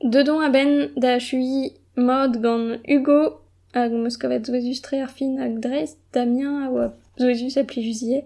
Dedon 0.03 0.41
a 0.41 0.49
ben 0.49 0.91
da 0.97 1.19
chui 1.19 1.75
mod 1.95 2.41
gant 2.41 2.81
Hugo 2.87 3.43
hag 3.75 3.93
Moscovet 3.93 4.47
zoezus 4.47 4.81
tre 4.81 5.03
ar 5.03 5.13
Damien 6.13 6.63
a 6.63 6.71
oa 6.71 6.95
zoezus 7.19 7.59
a 7.59 7.65
plijuzie 7.65 8.25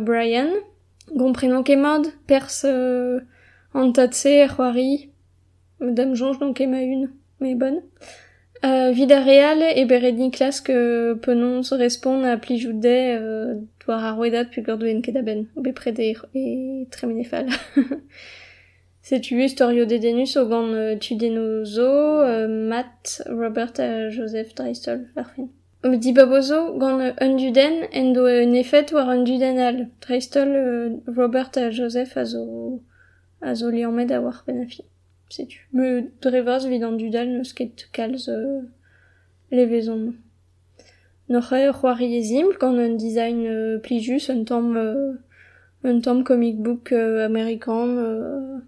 Brian. 0.00 0.50
Gont 1.14 1.32
prenon 1.32 1.62
ket 1.62 1.76
mod, 1.76 2.06
pers 2.26 2.64
euh, 2.64 3.20
an 3.74 3.92
tad 3.92 4.14
se 4.14 4.42
ar 4.42 4.48
c'hoari, 4.48 5.10
Madame 5.78 6.14
Jonge 6.14 6.38
donc 6.38 6.60
ema 6.60 6.80
une, 6.80 7.10
mais 7.40 7.54
bonne. 7.54 7.82
Euh, 8.64 8.92
vida 8.92 9.20
real 9.20 9.60
e 9.60 9.84
beret 9.84 10.12
Niklas 10.12 10.60
que 10.60 11.14
penon 11.14 11.64
se 11.64 11.74
respond 11.74 12.22
a 12.22 12.36
pli 12.36 12.58
joudet 12.58 13.18
euh, 13.18 13.56
doar 13.84 14.04
ar 14.04 14.16
roedat 14.16 14.50
pu 14.52 14.62
gordouen 14.62 15.02
ket 15.02 15.16
aben, 15.16 15.48
o 15.56 15.62
be 15.62 15.72
prede 15.72 16.14
e 16.34 16.86
tremenefal. 16.90 17.48
Se 19.02 19.20
tu 19.24 19.34
historio 19.40 19.86
de 19.86 19.98
denus 19.98 20.36
o 20.36 20.46
gant 20.48 20.72
euh, 20.74 20.96
tudeno 20.96 21.64
zo, 21.64 22.20
euh, 22.22 22.48
Matt, 22.48 23.22
Robert 23.26 23.74
Joseph. 24.10 24.54
Euh, 25.84 25.96
Di 25.96 26.12
babozo 26.12 26.78
gant 26.78 27.00
euh, 27.00 27.12
un 27.18 27.34
duden 27.36 27.88
en 27.92 28.12
do 28.12 28.26
euh, 28.26 28.44
nefet 28.46 28.92
war 28.92 29.08
un 29.08 29.24
duden 29.24 29.58
al. 29.58 29.88
Dreistol, 30.00 30.48
euh, 30.48 30.96
Robert 31.08 31.50
Joseph 31.72 32.16
a 32.16 32.24
zo, 32.24 32.80
a 33.40 33.54
zo 33.54 33.70
liamet 33.70 34.12
a 34.12 34.20
war 34.20 34.44
ben 34.46 34.62
a 34.62 34.66
fin. 34.66 34.84
Se 35.28 35.42
tu. 35.42 35.66
Me 35.72 36.12
drevas 36.20 36.66
vid 36.66 36.84
an 36.84 36.98
dudal 36.98 37.28
neus 37.28 37.52
ket 37.52 37.88
kalz 37.92 38.28
c'hoari 41.40 42.16
ezimp 42.16 42.58
gant 42.60 42.76
un 42.76 42.94
design 42.94 43.46
euh, 43.46 43.78
plijus, 43.78 44.30
un 44.30 44.44
tamm, 44.44 44.76
euh, 44.76 45.14
un 45.84 46.00
tamm 46.00 46.24
comic 46.24 46.58
book 46.58 46.92
euh, 46.92 47.28
euh, 47.28 48.58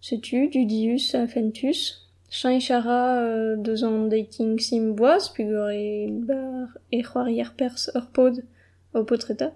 setu, 0.00 0.48
Dudius 0.48 1.14
a 1.14 1.26
Fentus. 1.26 2.08
Chan 2.30 2.50
e 2.50 2.60
chara 2.60 3.20
euh, 3.20 3.56
deus 3.56 3.82
an 3.84 4.08
dating 4.08 4.58
sim 4.58 4.92
boaz, 4.92 5.30
pugur 5.30 5.70
e, 5.70 6.08
bar, 6.10 6.68
e 6.92 7.02
c'hoari 7.02 7.40
ar 7.40 7.54
pers 7.56 7.90
ur 7.94 8.06
pod 8.12 8.44
o 8.92 9.02
potreta. 9.04 9.52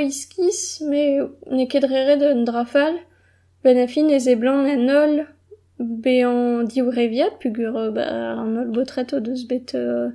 Iskis, 0.00 0.80
me 0.82 1.30
ne 1.50 1.64
ket 1.66 1.84
reret 1.84 2.22
un 2.22 2.44
drafal, 2.44 2.94
ben 3.62 3.78
a 3.78 3.86
fin 3.86 4.08
ez 4.10 4.28
e 4.28 4.34
blan 4.36 4.66
an 4.66 4.90
ol 4.90 5.26
bean 6.04 6.64
dioureviat 6.70 7.38
pug 7.40 7.58
ur 7.58 7.90
ba, 7.96 8.04
an 8.42 8.56
ol 8.60 8.70
botreto 8.74 9.20
deus 9.20 9.44
bet 9.50 9.74
euh, 9.74 10.10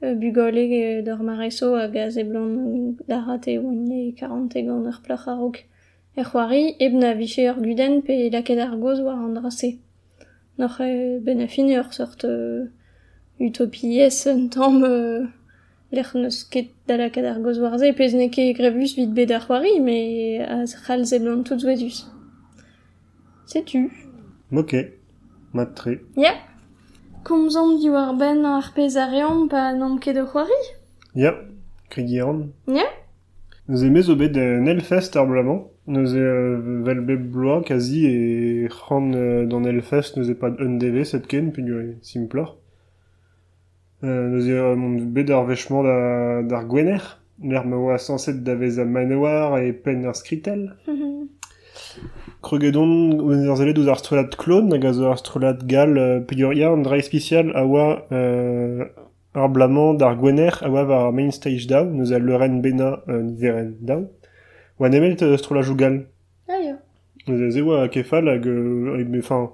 bugole 0.00 1.02
d'or 1.02 1.22
mareso 1.22 1.74
hag 1.76 1.96
a 1.96 2.10
zeblon 2.10 2.96
darate 3.08 3.58
oan 3.58 3.90
e 3.90 4.12
karante 4.18 4.62
gant 4.66 4.86
ur 4.86 5.00
plach 5.04 5.26
a 5.28 5.34
rog. 5.34 5.56
E 6.16 6.22
c'hoari, 6.22 6.76
ebn 6.80 7.04
a 7.04 7.14
viche 7.14 7.42
ur 7.50 7.58
guden 7.62 8.02
pe 8.02 8.30
laket 8.30 8.58
ar 8.58 8.76
goz 8.76 9.00
war 9.00 9.18
an 9.24 9.34
drase. 9.34 9.78
Noc'h 10.58 10.80
e 10.80 11.18
ben 11.24 11.40
a 11.40 11.48
fin 11.48 11.68
ur 11.70 11.92
sort 11.92 12.24
euh, 12.24 12.66
utopiez 13.40 14.26
un 14.26 14.48
tamm 14.48 14.84
euh, 14.84 15.26
l'er 15.92 16.10
neus 16.14 16.44
ket 16.44 16.70
da 16.86 16.96
laket 16.96 17.24
ar 17.24 17.40
goz 17.40 17.58
war 17.60 17.78
ze, 17.78 17.92
pez 17.92 18.14
ne 18.14 18.28
ket 18.28 18.54
grevus 18.58 18.94
vid 18.98 19.14
bet 19.14 19.30
ar 19.30 19.42
c'hoari, 19.46 19.80
me 19.80 19.98
a 20.42 20.64
c'hal 20.66 21.04
zeblon 21.04 21.42
tout 21.42 21.58
zoezus. 21.58 22.06
Setu. 23.46 23.90
Ok. 24.52 24.97
Mat 25.58 25.74
tre. 25.74 25.98
Ya. 26.16 26.34
Komzon 27.24 27.80
di 27.80 27.90
war 27.90 28.14
ben 28.14 28.44
ar 28.44 28.66
pez 28.76 28.94
a 28.96 29.06
reom 29.10 29.48
pa 29.50 29.72
nom 29.74 29.98
ket 29.98 30.16
o 30.22 30.24
c'hoari? 30.24 30.60
Ya. 31.16 31.32
Krigian. 31.90 32.52
Ya. 32.68 32.86
Nous 33.66 33.82
aimez 33.84 34.02
zo 34.02 34.14
bet 34.14 34.36
euh, 34.36 34.60
Nelfest 34.60 35.16
ar 35.16 35.26
blamant. 35.26 35.72
Nous 35.88 36.14
e 36.14 36.18
euh, 36.18 36.82
vel 36.84 37.00
bet 37.00 37.16
bloa 37.16 37.64
kazi 37.64 38.06
e 38.06 38.68
c'han 38.68 39.10
euh, 39.14 39.46
dans 39.46 39.60
Nelfest 39.60 40.16
nous 40.16 40.30
e 40.30 40.34
pas 40.34 40.52
un 40.60 41.04
set 41.04 41.26
ken 41.26 41.50
e 41.50 41.96
simplor. 42.02 42.56
Euh, 44.04 44.28
nous 44.28 44.48
e 44.48 44.52
euh, 44.52 44.76
mont 44.76 45.02
bet 45.02 45.28
ar 45.32 45.44
vechement 45.44 45.82
da, 45.82 46.42
d'ar 46.44 46.66
gwener. 46.66 47.18
L'er 47.42 47.64
ma 47.66 47.76
oa 47.76 47.98
sanset 47.98 48.44
da 48.44 48.54
vez 48.54 48.78
a 48.78 48.84
manoir 48.84 49.58
e 49.58 49.72
pen 49.72 50.06
ar 50.06 50.14
skritel. 50.14 50.76
Zele 53.56 53.74
douz 53.74 53.88
ar 53.88 53.98
strolat 53.98 54.36
klon 54.38 54.70
hag 54.72 54.84
a 54.84 54.92
zo 54.92 55.10
ar 55.10 55.18
strolat 55.18 55.66
gal 55.66 55.98
euh, 55.98 56.20
pugur 56.20 56.54
ya 56.54 56.72
an 56.72 56.82
drai 56.82 57.02
spesial 57.02 57.50
a 57.54 57.64
oa 57.66 58.06
euh, 58.12 58.84
ar 59.34 59.48
blamant 59.48 59.94
d'ar 59.94 60.16
gwener 60.16 60.54
a 60.62 60.70
oa 60.70 60.84
war 60.84 61.06
ar 61.06 61.12
main 61.12 61.30
stage 61.32 61.66
daou, 61.66 61.90
nous 61.90 62.12
a 62.12 62.18
bena 62.18 63.00
euh, 63.08 63.22
niveren 63.22 63.74
daou. 63.80 64.08
Oa 64.78 64.88
nemelt 64.88 65.22
euh, 65.22 65.36
strola 65.36 65.62
jougal. 65.62 66.06
Ah 66.48 66.60
yo. 66.62 66.76
Neuze 67.26 67.50
ze 67.50 67.60
oa 67.60 67.88
kefal 67.88 68.28
hag, 68.28 68.46
euh, 68.46 68.96
hag 68.98 69.08
me 69.08 69.20
fin, 69.20 69.50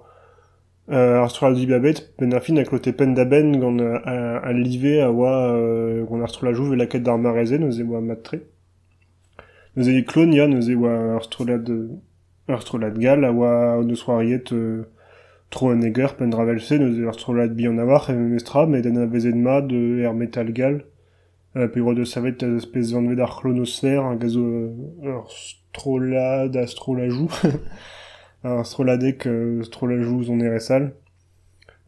euh, 0.92 1.22
ar 1.22 1.30
strola 1.30 1.54
dibabet, 1.54 2.12
ben 2.18 2.34
ar 2.34 2.42
fin 2.42 2.56
hag 2.58 2.70
lote 2.70 2.92
pen 2.92 3.14
da 3.14 3.24
ben 3.24 3.58
gant 3.60 3.78
euh, 3.78 3.98
a, 4.04 4.38
a 4.44 4.52
live 4.52 5.00
a 5.00 5.08
euh, 5.08 6.04
gant 6.04 6.20
ar 6.20 6.28
e 12.48 12.90
de 12.90 13.00
gal, 13.00 13.24
a 13.24 13.30
oa 13.30 13.78
o 13.78 13.84
deus 13.84 14.06
oariet 14.08 14.52
euh, 14.52 14.84
tro 15.50 15.70
an 15.70 15.82
eger 15.82 16.16
pen 16.16 16.30
dravelse, 16.30 16.78
neuze 16.78 17.06
ar 17.06 17.14
strola 17.14 17.48
de 17.48 17.54
bi 17.54 17.66
an 17.66 17.78
avar, 17.78 18.10
e 18.10 18.14
mestra, 18.14 18.66
met 18.66 18.84
vezet 18.84 19.34
ma 19.34 19.60
de 19.60 20.02
er 20.02 20.14
metal 20.14 20.52
gal, 20.52 20.80
euh, 21.56 21.68
de 21.68 22.04
savet 22.04 22.42
a 22.42 22.46
espèce 22.56 22.92
vanvet 22.92 23.20
ar 23.20 23.40
chlonosphère, 23.40 24.04
hag 24.04 24.24
a 24.24 24.28
zo 24.28 24.44
euh, 24.44 25.16
ar 25.16 25.26
strola 25.30 26.48
da 26.48 26.66
strola 26.66 27.08
jou, 27.08 27.28
ar 28.42 28.64
stroladek 28.66 29.26
euh, 29.26 29.62
strola 29.62 29.96
jou 30.02 30.22
zon 30.22 30.40
ere 30.40 30.60
sal. 30.60 30.92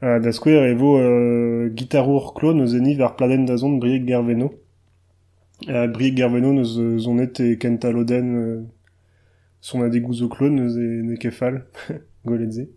Uh, 0.02 0.18
da 0.20 0.28
skouer 0.32 0.66
evo 0.68 0.98
euh, 1.00 1.70
gitarour 1.72 2.34
klon 2.36 2.60
eus 2.60 2.74
eniv 2.76 3.00
ar 3.00 3.14
pladen 3.16 3.46
da 3.48 3.56
zon 3.56 3.78
brieg 3.80 4.04
gerveno. 4.04 4.50
Uh, 5.64 5.86
brieg 5.88 6.18
gerveno 6.18 6.52
euh, 6.60 6.98
zonet 7.00 7.40
kentaloden 7.58 8.34
euh, 8.36 8.58
son 9.66 9.82
a 9.82 9.88
degouzo 9.90 10.28
klon 10.30 10.60
eus 10.62 10.76
e 10.78 10.86
ne 11.02 11.16
kefal, 11.18 11.64
goletze. 12.28 12.68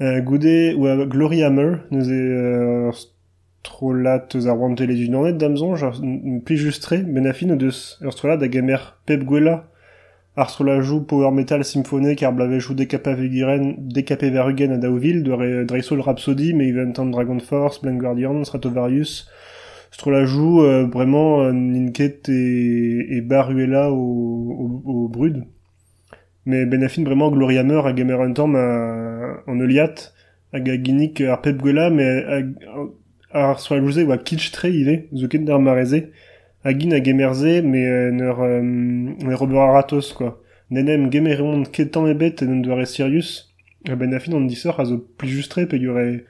Uh, 0.00 0.22
goude 0.24 0.72
oa 0.78 1.04
Glory 1.04 1.42
Hammer 1.42 1.82
neus 1.90 2.08
e 2.08 2.16
euh, 2.16 2.92
strolat 3.60 4.32
eus 4.38 4.46
ar 4.48 4.56
wante 4.56 4.86
les 4.88 5.04
unanet 5.04 5.36
damzon, 5.36 5.74
ben 5.74 7.32
fin 7.34 7.52
eus 7.52 7.98
ur 8.00 8.14
strolat 8.14 8.38
da 8.40 8.48
gemer 8.48 8.94
Pep 9.04 9.26
Gwella 9.28 9.66
ar 10.38 10.48
strola 10.48 10.78
jou 10.80 11.02
power 11.04 11.32
metal 11.36 11.66
symphonique 11.66 12.22
ar 12.22 12.32
blavejou 12.32 12.72
décapavegiren 12.78 13.74
décapeverugen 13.92 14.72
a 14.72 14.78
daouvil 14.78 15.22
de 15.22 16.00
Rhapsody, 16.00 16.54
mais 16.54 16.68
Event 16.68 16.94
and 16.98 17.10
Dragon 17.10 17.40
Force, 17.40 17.82
Blind 17.82 18.00
Guardian, 18.00 18.42
Stratovarius, 18.44 19.28
strola 19.90 20.24
jou 20.24 20.62
euh, 20.62 20.86
vraiment 20.86 21.42
euh, 21.42 21.52
Ninket 21.52 22.30
et, 22.30 23.16
et 23.16 23.20
Baruela 23.20 23.90
au, 23.90 24.00
au, 24.86 24.90
au 24.90 25.08
brud. 25.08 25.44
Mais 26.48 26.64
ben 26.64 26.82
a 26.82 26.88
fin 26.88 27.04
vraiment 27.04 27.30
Glory 27.30 27.58
Hammer 27.58 27.82
a 27.84 27.92
gamer 27.92 28.20
un 28.22 28.32
temps 28.32 28.48
en 28.54 29.60
Eliat, 29.60 29.96
hag 30.54 30.68
a 30.70 30.76
ginnik 30.82 31.20
ar 31.20 31.42
Pep 31.42 31.58
Gwella, 31.60 31.90
mais 31.90 32.24
hag- 32.24 32.54
ar 33.30 33.58
strola 33.60 33.82
jouze 33.84 34.06
oa 34.08 34.16
kitsch 34.16 34.50
tre 34.56 34.70
ive, 34.72 34.94
zo 35.12 35.28
ket 35.28 35.44
d'ar 35.44 35.60
mareze, 35.60 36.00
hagin 36.64 36.94
a 36.96 37.02
gemerze, 37.04 37.60
mais 37.62 37.84
euh, 37.86 38.10
neur, 38.10 38.40
euh, 38.40 38.62
neur 38.62 39.42
ober 39.42 39.58
aratos, 39.60 40.14
quoi. 40.16 40.40
Nenem 40.70 41.10
gemereon 41.12 41.64
ketan 41.64 42.06
ebet 42.08 42.42
en 42.42 42.62
doare 42.64 42.86
Sirius, 42.86 43.52
a 43.88 43.94
ben 43.96 44.14
a 44.14 44.18
fin 44.18 44.32
an 44.32 44.46
disor 44.48 44.80
a 44.80 44.86
zo 44.88 44.96
pli 45.18 45.28
justre 45.28 45.66
pe 45.68 45.76
yore 45.76 46.06
fin 46.08 46.24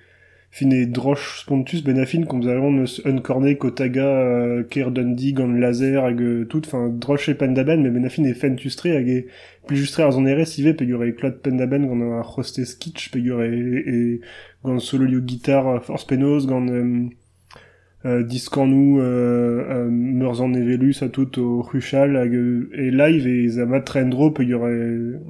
e 0.61 0.87
droch 0.87 1.41
spontus 1.41 1.83
ben 1.83 1.99
a 1.99 2.07
fin 2.07 2.25
komz 2.25 2.47
a 2.47 2.59
ron 2.59 2.83
eus 2.83 3.01
kotaga 3.59 4.07
euh, 4.07 4.65
ker 4.65 4.91
gant 4.91 5.53
laser 5.53 6.03
hag 6.05 6.21
euh, 6.21 6.45
tout, 6.47 6.63
enfin 6.67 6.89
droch 6.89 7.29
e 7.29 7.35
pendaben, 7.35 7.83
mais 7.83 7.91
ben 7.91 8.05
a 8.05 8.09
fin 8.09 8.25
e 8.25 8.35
fentustre 8.35 8.89
hag 8.89 9.09
e 9.09 9.27
pli 9.67 9.77
justre 9.77 10.01
ar 10.01 10.13
zon 10.13 10.27
ere 10.27 10.47
sive 10.47 10.75
pe 10.75 10.85
yore 10.85 11.15
klad 11.15 11.41
pendaben 11.43 11.87
gant 11.87 12.03
ar 12.19 12.27
roste 12.27 12.65
skitch 12.65 13.11
pe 13.13 13.21
yore 13.21 13.47
e, 13.47 13.83
e 13.87 14.21
gant 14.65 14.81
solo 14.81 15.05
liu 15.05 15.21
guitar 15.21 15.67
euh, 15.67 15.81
force 15.81 16.07
penos 16.07 16.47
gant 16.47 16.67
euh, 16.69 17.09
euh, 18.05 18.23
diskanou 18.23 19.01
euh, 19.01 19.65
euh, 19.69 19.89
meurs 19.91 20.43
en 20.43 20.53
evelus 20.55 21.03
a 21.03 21.09
tout 21.09 21.39
au 21.39 21.63
ruchal 21.63 22.17
hag, 22.17 22.35
euh, 22.35 22.71
e 22.75 22.91
live 22.91 23.27
e 23.27 23.49
za 23.49 23.81
trendro 23.81 24.31
pe 24.31 24.43
yore 24.43 24.73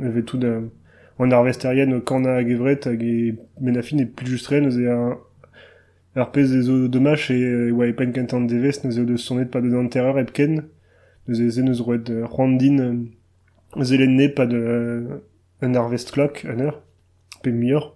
eve 0.01 0.25
tout 0.25 0.39
da 0.39 0.61
an 1.19 1.33
arvesterien 1.33 2.01
kana 2.01 2.37
hag 2.39 2.51
evret 2.51 2.85
hag 2.85 3.03
e 3.03 3.37
menafin 3.61 4.01
e 4.01 4.07
plus 4.07 4.31
justre 4.31 4.61
neuze 4.61 4.87
a 4.87 5.19
ar 6.21 6.31
pez 6.33 6.53
e 6.53 6.63
zo 6.63 6.89
dommage 6.89 7.31
e 7.31 7.69
e 7.69 7.73
oa 7.73 7.87
e 7.87 7.93
pen 7.93 8.13
kentan 8.13 8.47
devest 8.47 8.85
neuze 8.85 9.00
o 9.02 9.04
deus 9.04 9.25
sonet 9.26 9.50
pa 9.50 9.61
de 9.61 9.71
dan 9.71 9.89
terreur 9.89 10.17
neuze 11.26 11.50
ze 11.50 11.63
neus 11.63 11.81
roet 11.81 12.11
euh, 12.11 12.26
c'hoandin 12.26 12.78
euh, 12.78 13.85
zelenné 13.85 14.28
pa 14.28 14.47
de 14.47 15.21
un 15.61 15.75
harvest 15.75 16.13
clock 16.13 16.47
an 16.49 16.61
eur 16.61 16.83
pe 17.43 17.50
mior. 17.50 17.95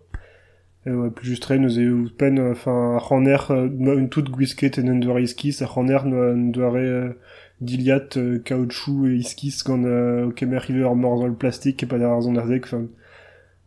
E 0.85 0.91
oa 0.91 1.11
plus 1.11 1.29
justre 1.31 1.55
neuze 1.55 1.79
o 1.79 2.09
pen 2.19 2.39
euh, 2.39 2.53
enfin 2.53 2.97
ar 2.97 3.09
c'haner 3.09 3.39
euh, 3.51 3.99
un 3.99 4.07
tout 4.07 4.25
gwisket 4.25 4.81
en 4.81 4.89
un 4.89 4.99
doar 4.99 5.21
iskis 5.21 5.63
ar 5.63 5.71
c'haner 5.75 6.03
an 6.03 6.51
doare 6.51 6.83
euh, 6.83 7.13
diliat 7.61 8.19
caoutchouc 8.45 9.07
e 9.07 9.15
iskis 9.15 9.63
gant 9.65 9.85
euh, 9.85 10.33
kemer 10.33 10.59
rive 10.59 10.85
ar 10.85 10.97
morzol 10.97 11.37
plastik 11.37 11.85
e 11.85 11.87
pa 11.87 11.99
da 11.99 12.11
ar 12.11 12.23
zon 12.23 12.35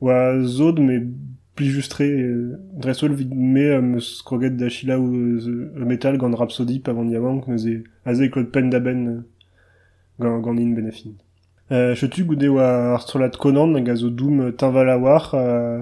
oa 0.01 0.41
zod 0.43 0.79
me 0.79 0.99
pli 1.55 1.69
justre 1.69 2.03
euh, 2.03 2.58
dresol 2.73 3.13
vid 3.13 3.34
me 3.34 3.71
euh, 3.71 3.81
meus 3.81 4.21
kroget 4.23 4.51
da 4.51 4.69
chila 4.69 4.99
ou 4.99 5.13
euh, 5.13 5.71
le 5.73 5.86
metal 5.86 6.17
gant 6.17 6.36
Rhapsody 6.36 6.79
pa 6.79 6.91
vant 6.93 7.08
yamank 7.08 7.47
neuze 7.47 7.84
aze 8.05 8.29
klod 8.29 8.51
pen 8.51 8.69
da 8.69 8.79
ben 8.79 9.08
euh, 9.08 9.21
gant, 10.19 10.39
gant 10.39 10.58
in 10.58 10.73
benefin. 10.75 11.12
Euh, 11.71 11.95
chetu 11.95 12.25
goude 12.25 12.43
oa 12.43 12.93
ar 12.93 13.01
strolat 13.01 13.38
Conan 13.39 13.73
hag 13.75 13.89
a 13.89 13.95
zo 13.95 14.10
doum 14.10 14.41
euh, 14.41 14.51
tinval 14.51 14.89
a 14.89 14.97
war 14.99 15.31
euh, 15.34 15.81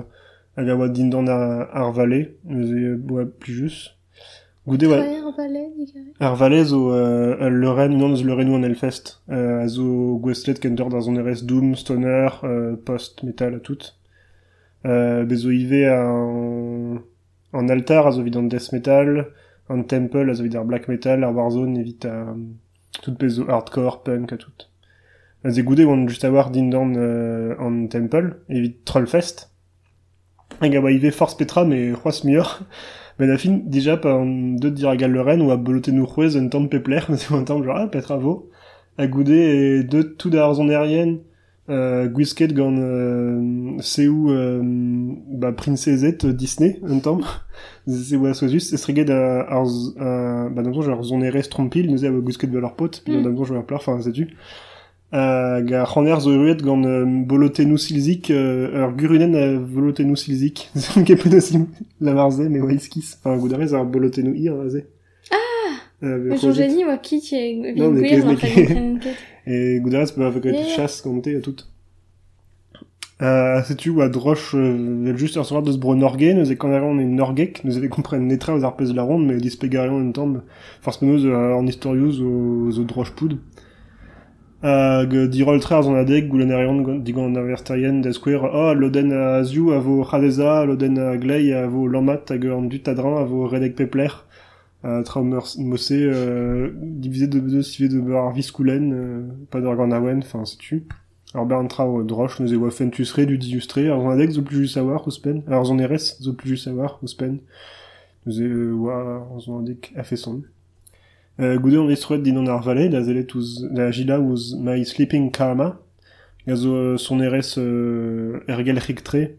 hag 0.57 0.69
a 0.69 0.77
oa 0.77 0.87
dindan 0.89 1.27
ar, 1.27 1.67
ar 1.73 1.91
vale 1.91 2.35
neuze 2.45 2.71
euh, 2.71 3.01
oa 3.09 3.25
pli 3.25 3.53
just. 3.53 3.95
Goude 4.67 4.85
oa 4.87 5.01
ar 6.19 6.35
vale 6.35 6.63
zo 6.65 6.93
euh, 6.93 7.35
al 7.41 7.53
leuren 7.53 7.97
non 7.97 8.13
eus 8.13 8.23
leurenou 8.23 8.55
an 8.55 8.63
elfest. 8.69 9.23
Euh, 9.29 9.63
a 9.63 9.67
zo 9.67 10.19
gwestlet 10.21 10.61
kenter 10.61 10.87
da 10.93 11.01
zon 11.01 11.17
erez 11.17 11.41
doom, 11.43 11.75
stoner, 11.75 12.39
euh, 12.43 12.75
post, 12.77 13.23
metal 13.23 13.55
a 13.55 13.59
tout. 13.59 13.91
Euh, 14.85 15.23
bezo 15.23 15.49
ive 15.49 15.87
an, 15.87 16.99
an 17.53 17.69
altar 17.69 18.07
a 18.07 18.11
zo 18.11 18.23
vid 18.23 18.35
an 18.35 18.49
death 18.49 18.73
metal, 18.73 19.25
an 19.69 19.83
temple 19.83 20.29
a 20.29 20.35
zo 20.35 20.43
vid 20.43 20.55
ar 20.55 20.65
black 20.65 20.89
metal, 20.89 21.23
ar 21.23 21.33
warzone 21.33 21.79
evit 21.79 22.05
a 22.05 22.35
tout 23.01 23.15
bezo 23.19 23.47
hardcore, 23.47 24.03
punk 24.03 24.33
a 24.33 24.37
tout. 24.37 24.67
A 25.43 25.51
ze 25.51 25.63
goude 25.63 25.85
oan 25.87 26.07
just 26.07 26.25
a 26.25 26.31
war 26.31 26.51
dindan 26.51 26.95
euh, 26.97 27.55
an 27.59 27.87
temple, 27.87 28.35
evit 28.49 28.83
trollfest. 28.85 29.47
Hag 30.59 30.75
a 30.75 30.81
oa 30.81 30.91
ive 30.91 31.11
force 31.11 31.37
petra, 31.39 31.63
me 31.63 31.93
c'hoaz 31.93 32.25
miur. 32.27 32.59
Ben 33.17 33.31
a 33.31 33.37
fin, 33.37 33.61
dija 33.71 33.95
pa 34.01 34.17
an 34.19 34.57
deut 34.59 34.75
dir 34.75 34.89
a 34.91 34.97
gal 34.97 35.15
leuren 35.15 35.41
ou 35.45 35.51
a 35.55 35.57
belote 35.57 35.95
nou 35.95 36.07
c'houez 36.09 36.35
un 36.35 36.49
tamm 36.49 36.67
pepler, 36.67 37.05
mais 37.09 37.17
c'est 37.17 37.33
un 37.33 37.45
tamm 37.45 37.63
genre, 37.63 37.77
ah, 37.77 37.87
petra 37.87 38.17
vo. 38.17 38.49
A 38.97 39.07
goude 39.07 39.31
e 39.31 39.83
deut 39.83 40.17
tout 40.17 40.29
da 40.29 40.43
ar 40.43 40.55
zon 40.55 40.67
erien, 40.69 41.21
euh, 41.69 42.07
gwisket 42.09 42.53
gant 42.53 42.75
euh, 42.77 43.77
euh, 43.99 44.61
ba 45.29 45.51
princezet 45.53 46.25
euh, 46.25 46.33
Disney, 46.33 46.79
un 46.87 46.99
tamm. 46.99 47.21
Se 47.87 48.15
oa 48.15 48.33
so 48.33 48.47
just, 48.47 48.73
estreget 48.73 49.09
a, 49.09 49.41
ar, 49.41 49.65
a, 49.99 50.49
ba 50.49 50.61
damzon 50.61 50.81
genre 50.81 51.03
zon 51.03 51.21
erez 51.21 51.43
trompil, 51.49 51.89
neuze 51.89 52.05
a 52.05 52.11
oa 52.11 52.21
gwisket 52.21 52.49
vel 52.51 52.65
ar 52.65 52.75
pot, 52.75 53.01
puis 53.05 53.15
Mm. 53.15 53.23
damzon 53.23 53.45
jo 53.45 53.55
ar 53.55 53.65
plar, 53.65 53.79
enfin, 53.79 54.01
setu. 54.01 54.27
Hag 55.11 55.71
a 55.73 55.85
c'haner 55.85 56.19
zo 56.19 56.31
eruet 56.33 56.57
gant 56.63 56.83
euh, 56.83 57.05
bolotenou 57.05 57.77
silzik, 57.77 58.31
euh, 58.31 58.87
ur 58.87 58.91
gurunen 58.93 59.35
a 59.35 59.57
bolotenou 59.59 60.15
silzik. 60.15 60.69
Zon 60.75 61.03
ket 61.07 61.15
pen 61.21 61.35
osi 61.35 61.59
la 62.01 62.13
marze, 62.13 62.39
me 62.41 62.61
oa 62.61 62.73
iskis. 62.73 63.17
Enfin, 63.23 63.37
goudarez 63.37 63.73
ar 63.73 63.85
bolotenou 63.85 64.33
ir. 64.33 64.53
Ah 65.31 65.37
Mais 66.01 66.35
j'en 66.37 66.51
j'ai 66.51 66.67
dit, 66.67 66.83
Et 69.45 69.79
goudarez 69.81 70.11
peut 70.15 70.25
avec 70.25 70.45
Yeah. 70.45 70.63
chasse 70.75 71.03
gante 71.03 71.27
a 71.27 71.41
tout. 71.41 71.65
Euh, 73.21 73.61
setu 73.63 73.91
oa 73.91 74.09
droch 74.09 74.53
euh, 74.53 75.03
vel 75.05 75.17
just 75.17 75.35
ur 75.37 75.45
soir 75.45 75.61
deus 75.61 75.77
bro 75.77 75.95
norge, 75.95 76.33
neus 76.33 76.49
e 76.49 76.55
kanaron 76.55 76.99
e 76.99 77.05
norgek, 77.05 77.63
neus 77.63 77.77
e 77.77 77.87
kompren 77.87 78.19
netra 78.27 78.55
ouz 78.55 78.63
ar 78.65 78.75
pez 78.75 78.91
la 78.91 79.03
ronde, 79.03 79.25
mais 79.27 79.37
dispegarion 79.37 80.01
en 80.01 80.11
tamm, 80.11 80.41
force 80.81 80.97
penaos 80.97 81.23
euh, 81.23 81.53
an 81.55 81.65
historiouz 81.65 82.19
o 82.21 82.71
zo 82.71 82.83
droch 82.83 83.11
poud. 83.15 83.37
Euh, 84.65 85.27
dirol 85.27 85.59
tre 85.59 85.75
ar 85.75 85.83
zon 85.83 85.95
adeg, 85.95 86.33
avertarien 87.37 88.01
da 88.01 88.11
skouer, 88.11 88.43
oh, 88.43 88.73
loden 88.73 89.11
a 89.13 89.43
ziou 89.43 89.71
a 89.71 89.79
vo 89.79 90.03
Radeza, 90.03 90.65
loden 90.65 90.97
a 90.97 91.15
glei 91.15 91.53
a 91.53 91.67
vo 91.67 91.87
Lamat 91.87 92.31
hag 92.31 92.45
an 92.45 92.67
dut 92.67 92.87
adran 92.87 93.21
a 93.21 93.23
vo 93.23 93.47
redek 93.47 93.75
pepler, 93.75 94.25
a 94.83 95.01
tra 95.03 95.21
mosse 95.21 95.57
euh, 95.91 96.71
divisé 96.75 97.27
de 97.27 97.39
deux 97.39 97.61
sivé 97.61 97.87
de 97.87 98.01
bar 98.01 98.33
viskoulen, 98.33 98.93
euh, 98.93 99.21
pas 99.49 99.61
d'ar 99.61 99.75
gant 99.75 99.91
awen, 99.91 100.19
enfin, 100.19 100.43
c'est 100.45 100.57
tu. 100.57 100.83
Alors 101.33 101.67
tra 101.67 101.87
o 101.87 102.03
droch, 102.03 102.39
neuze 102.39 102.53
oa 102.53 102.69
fentusre, 102.69 103.25
du 103.25 103.37
diustre, 103.37 103.79
zon 103.79 104.09
adeg 104.09 104.31
zo 104.31 104.41
plus 104.43 104.63
just 104.63 104.75
savoir, 104.75 105.07
ouspen, 105.07 105.41
ar 105.47 105.65
zon 105.65 105.79
erez 105.79 106.17
zo 106.19 106.33
plus 106.33 106.49
just 106.49 106.65
savoir, 106.65 106.99
ouspen, 107.01 107.39
neuze 108.25 108.41
euh, 108.41 108.73
oa 108.73 109.25
ar 109.31 109.39
zon 109.39 109.61
adeg 109.61 109.91
a 109.95 110.03
fait 110.03 110.17
son. 110.17 110.43
Euh, 111.39 111.57
goude 111.57 111.77
an 111.77 111.89
estrouet 111.89 112.19
din 112.19 112.37
an 112.37 112.45
ar 112.45 112.61
vale, 112.61 112.89
da 112.89 113.01
zelet 113.01 113.33
ouz, 113.33 113.67
da 113.71 113.89
gila 113.89 114.19
My 114.59 114.85
Sleeping 114.85 115.31
Karma, 115.31 115.79
euh, 116.47 116.97
son 116.97 117.19
erez 117.21 117.57
euh, 117.57 118.41
ergel 118.47 118.77
rektre, 118.77 119.31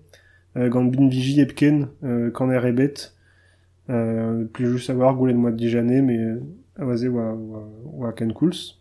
euh, 0.57 0.70
viji 1.11 1.40
epken, 1.40 1.88
euh, 2.02 2.30
kan 2.30 2.50
er 2.50 2.64
ebet, 2.66 3.13
euh, 3.90 4.44
plus 4.44 4.70
juste 4.70 4.87
savoir 4.87 5.14
goulen 5.14 5.37
moa 5.37 5.53
dijané, 5.53 6.03
mais 6.03 6.18
euh, 6.18 6.40
a 6.79 6.85
oa, 6.85 7.35
oa, 7.35 7.68
oa 7.99 8.12
ken 8.12 8.33
kouls. 8.33 8.79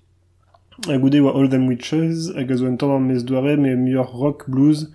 A 0.87 0.97
goude 0.97 1.19
oa 1.19 1.37
All 1.37 1.49
Them 1.49 1.67
Witches, 1.67 2.31
a 2.35 2.55
zo 2.55 2.65
un 2.65 2.75
tamm 2.75 2.91
an 2.91 2.99
mez 2.99 3.23
rock, 3.97 4.49
blues, 4.49 4.91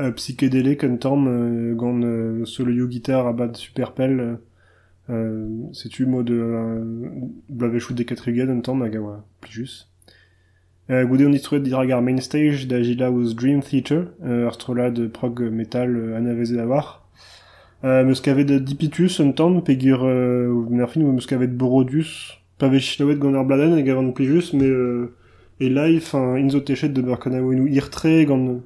euh, 0.00 0.10
psychédélique 0.12 0.84
un 0.84 0.96
tamm 0.96 1.26
euh, 1.26 1.74
gant 1.74 2.00
euh, 2.02 2.44
solo 2.44 2.72
you 2.72 2.88
guitar 2.88 3.26
abad 3.26 3.56
super 3.56 3.92
pel, 3.92 4.20
euh, 4.20 4.36
euh, 5.10 5.48
setu 5.72 6.06
mod 6.06 6.30
euh, 6.30 6.82
blavechou 7.48 7.94
de 7.94 8.02
katrigen 8.02 8.50
un 8.50 8.80
a 8.80 8.98
oa 8.98 9.24
plijus. 9.40 9.88
Euh, 10.90 11.06
goude 11.06 11.22
on 11.22 11.92
ar 11.92 12.02
main 12.02 12.18
stage 12.18 12.66
da 12.68 12.82
Gila 12.82 13.10
ouz 13.10 13.34
Dream 13.34 13.62
Theater, 13.62 14.08
euh, 14.22 14.46
ar 14.46 14.54
strola 14.54 14.90
de 14.90 15.06
prog 15.06 15.40
metal 15.40 15.96
euh. 15.96 17.03
Euh, 17.84 18.02
meus 18.02 18.22
kavet 18.22 18.44
de 18.44 18.58
Dipitus 18.58 19.20
un 19.20 19.32
tamm, 19.32 19.62
pegur 19.62 20.04
euh, 20.04 20.64
nerfin 20.70 21.02
ou 21.02 21.12
meus 21.12 21.26
kavet 21.26 21.48
Borodius, 21.48 22.38
pa 22.56 22.68
vez 22.68 22.80
chilaouet 22.80 23.16
gant 23.16 23.34
ar 23.34 23.44
bladen 23.44 23.74
hag 23.74 23.90
avant 23.90 24.10
plijus, 24.10 24.54
mais 24.54 24.64
euh, 24.64 25.14
e 25.60 25.68
live, 25.68 26.02
enfin, 26.06 26.36
inzo 26.36 26.60
techet 26.60 26.88
de 26.88 27.02
Berkana 27.02 27.42
Wenou 27.42 27.66
irtre, 27.66 28.24
gant, 28.24 28.62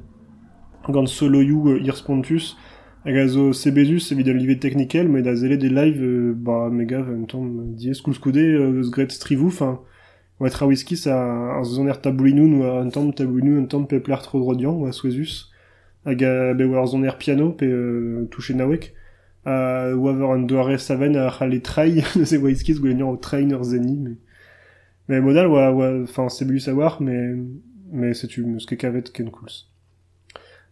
gant 0.89 1.07
solo 1.07 1.43
you 1.43 1.69
euh, 1.69 1.81
ir 1.83 1.97
spontus, 1.97 2.57
hag 3.05 3.17
a 3.17 3.27
zo 3.27 3.53
sebezus 3.53 4.13
evit 4.13 4.29
al 4.31 4.37
livet 4.37 4.61
technikel, 4.61 5.09
mais 5.09 5.23
da 5.23 5.35
zele 5.35 5.59
des 5.59 5.69
live, 5.69 6.01
euh, 6.01 6.33
ba, 6.37 6.69
mega, 6.71 7.01
un 7.01 7.25
tamm, 7.25 7.75
diez 7.75 8.01
koulskoude, 8.01 8.37
euh, 8.37 8.83
eus 8.83 8.91
gret 8.93 9.11
strivou, 9.11 9.49
enfin, 9.49 9.81
whisky, 10.39 10.95
ar 11.09 11.65
zon 11.65 11.89
er 11.89 12.01
taboulinoun, 12.01 12.61
oa 12.61 12.83
un 12.83 12.89
tamm 12.91 13.13
taboulinoun, 13.13 13.65
un 13.65 13.67
tamm 13.67 13.89
pepler 13.89 14.23
tro 14.23 14.39
drodian, 14.39 14.79
oa 14.79 14.93
souezus, 14.93 15.51
hag 16.07 16.23
a, 16.23 16.55
be, 16.55 16.71
oa 16.71 16.85
ar 16.85 16.87
zon 16.87 17.03
er 17.03 17.19
piano, 17.19 17.51
pe, 17.51 17.67
euh, 17.67 18.29
touche 18.31 18.55
nawek, 18.55 18.93
a, 19.45 19.95
oa 19.95 20.13
ver 20.13 20.27
un 20.27 20.47
doare 20.47 20.79
saven 20.79 21.17
a 21.17 21.31
c'hale 21.31 21.61
trai, 21.61 22.03
neuze 22.17 22.37
whisky, 22.43 22.75
goulennian 22.75 23.09
o 23.09 23.17
train 23.17 23.51
ur 23.53 23.65
zeni, 23.65 23.97
mais, 23.97 24.17
mais 25.09 25.21
modal, 25.21 25.47
oa, 25.47 25.71
oa, 25.73 26.03
enfin, 26.03 26.29
sebeus 26.29 26.69
a 26.69 26.75
war, 26.75 27.01
mais, 27.01 27.37
mais 27.93 28.15
setu, 28.15 28.45
meus 28.45 28.67
ket 28.67 28.81
kavet 28.81 29.13
ken 29.13 29.31
kouls. 29.31 29.67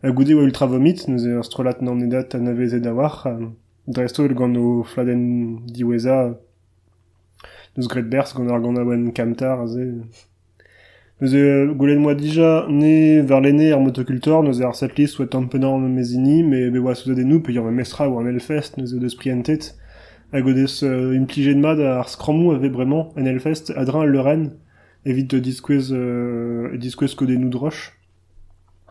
A 0.02 0.11
goude 0.11 0.35
oa 0.35 0.44
ultra 0.44 0.66
vomit, 0.66 1.07
neuze 1.09 1.31
ur 1.33 1.44
strolat 1.44 1.83
nan 1.83 2.02
edat 2.07 2.35
a 2.35 2.38
naveze 2.38 2.81
da 2.81 2.94
war, 2.94 3.22
a, 3.26 3.37
dresto 3.87 4.24
el 4.26 4.35
gant 4.35 4.57
o 4.59 4.83
fladen 4.83 5.66
diweza, 5.66 6.37
neus 7.76 7.88
gret 7.88 8.09
berz 8.11 8.35
gant 8.37 8.50
ar 8.50 8.61
gant 8.64 8.83
a 8.83 9.12
kamtar, 9.12 9.61
a 9.62 9.66
ze, 9.66 9.87
Neuze 11.18 11.72
goulenn 11.72 12.02
moa 12.05 12.12
dija 12.12 12.66
ne 12.68 13.22
war 13.24 13.40
lenne 13.40 13.70
ar 13.72 13.81
motocultor, 13.81 14.42
neuze 14.44 14.66
ar 14.68 14.74
setlist 14.76 15.16
oa 15.16 15.24
tampenor 15.33 15.79
an 15.79 15.88
mezini, 15.88 16.42
me 16.44 16.59
be 16.68 16.83
oa 16.83 16.92
souzade 16.92 17.24
nou 17.24 17.40
pe 17.40 17.55
yor 17.57 17.70
mestra 17.72 18.05
ou 18.05 18.18
an 18.20 18.29
elfest, 18.29 18.76
neuze 18.76 19.00
deus 19.00 19.16
prientet, 19.16 19.70
hag 20.37 20.44
o 20.44 20.52
deus 20.52 20.83
euh, 20.85 21.16
implijet 21.16 21.57
mad 21.57 21.81
ar 21.81 22.05
skramou 22.12 22.52
ave 22.52 22.68
bremañ 22.68 23.16
en 23.16 23.31
elfest 23.33 23.72
adrin 23.81 24.05
al 24.05 24.12
leuren, 24.12 24.44
evit 25.09 25.24
de 25.24 25.40
diskwez, 25.40 25.88
euh, 25.96 26.74
e 26.76 26.83
diskwez 26.85 27.16
kodennou 27.16 27.48
droch. 27.48 27.96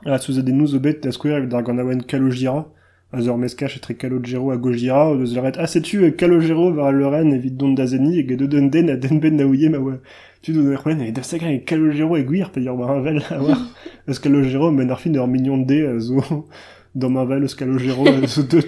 A 0.10 0.18
souzade 0.18 0.50
nou 0.50 0.66
zo 0.66 0.82
bet 0.82 1.06
da 1.06 1.14
skouer 1.14 1.38
evit 1.44 1.54
ar 1.54 1.62
gant 1.62 1.78
a 1.78 1.86
oan 1.86 2.02
kalojira, 2.10 2.66
a 3.14 3.22
zeur 3.22 3.38
meskach 3.38 3.78
etre 3.78 3.94
kalojero 3.94 4.50
a 4.50 4.58
gojira, 4.58 5.12
o 5.12 5.20
deus 5.22 5.38
leret, 5.38 5.62
ah 5.62 5.70
setu 5.70 6.02
euh, 6.02 6.18
kalojero 6.18 6.72
war 6.74 6.90
al 6.90 7.04
leuren 7.04 7.38
evit 7.38 7.54
don 7.54 7.78
da 7.78 7.86
zeni, 7.86 8.18
eg 8.26 8.34
edo 8.34 8.50
den 8.50 8.74
den 8.74 8.90
a 8.90 8.98
den 8.98 9.22
ben 9.22 9.38
na 9.38 9.46
ouye 9.46 9.70
ma 9.70 9.78
oa 9.78 10.00
tu 10.46 10.54
dois 10.54 10.64
dire 10.64 10.86
ouais 10.86 11.12
da 11.12 11.24
sagre 11.24 11.56
e 11.56 11.60
kalojero 11.66 12.16
e 12.18 12.24
gwir 12.24 12.52
pe 12.52 12.62
yor 12.62 12.78
war 12.78 12.92
avel 12.92 13.20
a 13.32 13.42
war 13.42 13.58
eus 14.08 14.20
kalojero 14.20 14.72
men 14.72 14.92
ar 14.92 15.00
fin 15.00 15.18
ur 15.18 15.28
million 15.28 15.58
de 15.58 15.88
a 15.88 16.00
zo 16.08 16.22
dans 16.94 17.10
ma 17.10 17.26
val 17.26 17.42
eus 17.44 17.56
kalojero 17.56 18.06
a 18.06 18.28
zo 18.28 18.44
a 18.44 18.62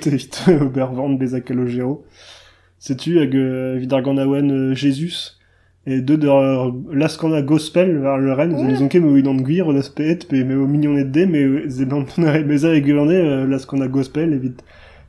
setu 2.80 3.20
hag 3.20 3.36
euh, 3.36 3.76
evit 3.78 3.94
ar 3.94 4.02
gant 4.02 4.18
a 4.18 4.26
oan 4.26 4.50
euh, 4.50 4.74
Jesus 4.74 5.38
e 5.86 6.02
deud 6.02 6.24
ur 6.26 6.74
laskan 6.94 7.34
a 7.34 7.44
gospel 7.44 8.00
war 8.02 8.18
le 8.18 8.34
ren 8.34 8.54
Ouais. 8.54 8.58
zo 8.58 8.64
nizon 8.66 8.90
ket 8.90 9.02
me 9.02 9.22
das 9.74 9.90
peet 9.90 10.28
pe 10.28 10.44
me 10.44 10.56
o 10.56 10.66
millionet 10.66 11.06
de 11.06 11.26
me 11.26 11.70
ze 11.70 11.86
ban 11.86 12.06
ton 12.06 12.24
ar 12.24 12.38
ebeza 12.38 12.74
e 12.74 12.82
gwerne 12.82 13.14
euh, 13.14 13.46
laskan 13.54 13.82
a 13.82 13.88
gospel 13.88 14.34
evit 14.34 14.64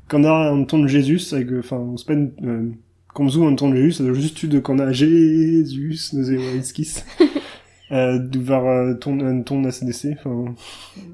quand 0.09 0.25
a 0.25 0.53
an 0.53 0.65
ton 0.65 0.83
de 0.83 0.89
Jesus 0.89 1.33
hag 1.33 1.51
euh, 1.51 1.61
enfin 1.61 1.79
on 1.79 1.97
spen 1.97 2.31
euh, 2.45 2.73
an 3.19 3.57
ton 3.57 3.71
de 3.71 3.77
Jesus 3.77 4.03
a 4.09 4.13
just 4.15 4.37
tu 4.37 4.49
de 4.49 4.59
quand 4.59 4.79
a 4.79 4.93
Jesus 4.93 6.13
neuze 6.13 6.37
oa 6.37 6.55
iskis 6.57 7.05
euh, 7.93 8.19
du 8.19 8.41
var 8.41 8.67
euh, 8.67 8.95
ton 8.95 9.21
un 9.21 9.43
ton 9.43 9.65
ACDC 9.65 10.17
enfin 10.19 10.55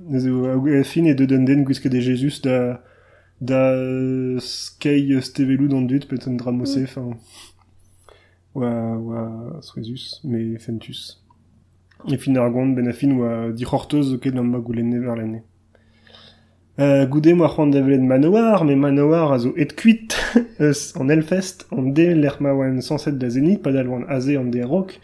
neuze 0.08 0.28
oa 0.28 0.78
a 0.78 0.84
fin 0.84 1.06
e 1.06 1.14
de 1.14 1.24
den 1.24 1.44
den 1.44 1.64
gwisket 1.64 1.92
de 1.92 2.00
Jesus 2.00 2.42
da 2.42 2.82
da 3.40 3.72
euh, 3.72 4.38
skei 4.40 5.20
stevelou 5.20 5.68
dans 5.68 5.82
dut 5.82 6.06
peut 6.08 6.20
un 6.26 6.34
dramose 6.34 6.76
Mm. 6.76 6.84
enfin 6.84 7.10
oa 8.54 8.98
oa 8.98 9.60
souezus 9.62 10.20
me 10.24 10.58
fentus. 10.58 11.22
E 12.12 12.16
fin 12.16 12.36
ar 12.36 12.50
gont 12.50 12.74
ben 12.76 12.88
a 12.88 12.92
fin 12.92 13.12
oa 13.18 13.50
di 13.52 13.64
ket 13.64 14.34
d'an 14.34 14.44
ma 14.44 14.58
goulenne 14.58 15.00
ver 15.00 15.16
l'année 15.16 15.42
Euh, 16.80 17.06
goude 17.06 17.32
moa 17.34 17.48
c'hoant 17.48 17.68
da 17.68 17.80
velet 17.80 17.98
manoar, 17.98 18.64
me 18.64 18.74
manoar 18.74 19.32
a 19.32 19.38
zo 19.38 19.52
et 19.56 19.68
kuit 19.76 20.08
eus 20.60 20.94
an 20.96 21.08
elfest, 21.08 21.66
an 21.72 21.90
de 21.96 22.14
l'er 22.14 22.36
ma 22.40 22.52
oan 22.54 22.80
sanset 22.80 23.18
da 23.18 23.30
zeni, 23.30 23.56
pa 23.58 23.72
dal 23.72 23.88
oan 23.88 24.04
aze 24.08 24.36
an 24.38 24.50
de 24.50 24.62
rok, 24.62 24.94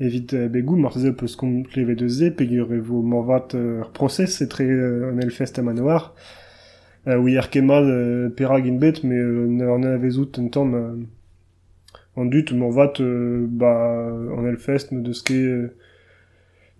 evit 0.00 0.34
euh, 0.34 0.48
begou 0.48 0.76
marze 0.76 1.12
peus 1.18 1.36
kont 1.36 1.64
leve 1.76 1.96
de 1.96 2.08
ze, 2.08 2.30
pegur 2.30 2.72
e 2.74 2.80
vo 2.80 3.02
morvat 3.02 3.54
euh, 3.54 3.80
ur 3.80 3.90
proses 3.92 4.40
etre 4.42 4.62
euh, 4.62 5.10
an 5.12 5.20
elfest 5.22 5.58
a 5.58 5.62
manoar, 5.62 6.14
euh, 7.06 7.18
oui 7.18 7.36
er 7.38 7.50
kemad 7.50 7.86
euh, 7.86 8.28
perag 8.30 8.66
in 8.66 8.78
bet, 8.82 9.04
euh, 9.04 9.46
n'ar 9.46 9.78
na 9.78 9.96
vezout 9.96 10.38
un 10.38 10.48
tamm 10.48 10.74
euh, 10.74 10.96
an 12.16 12.26
dut 12.26 12.52
morvat 12.52 13.00
euh, 13.00 13.46
ba 13.48 13.74
an 14.36 14.46
elfest 14.46 14.92
me 14.92 15.02
deus 15.02 15.22
ket 15.22 15.34
euh, 15.34 15.74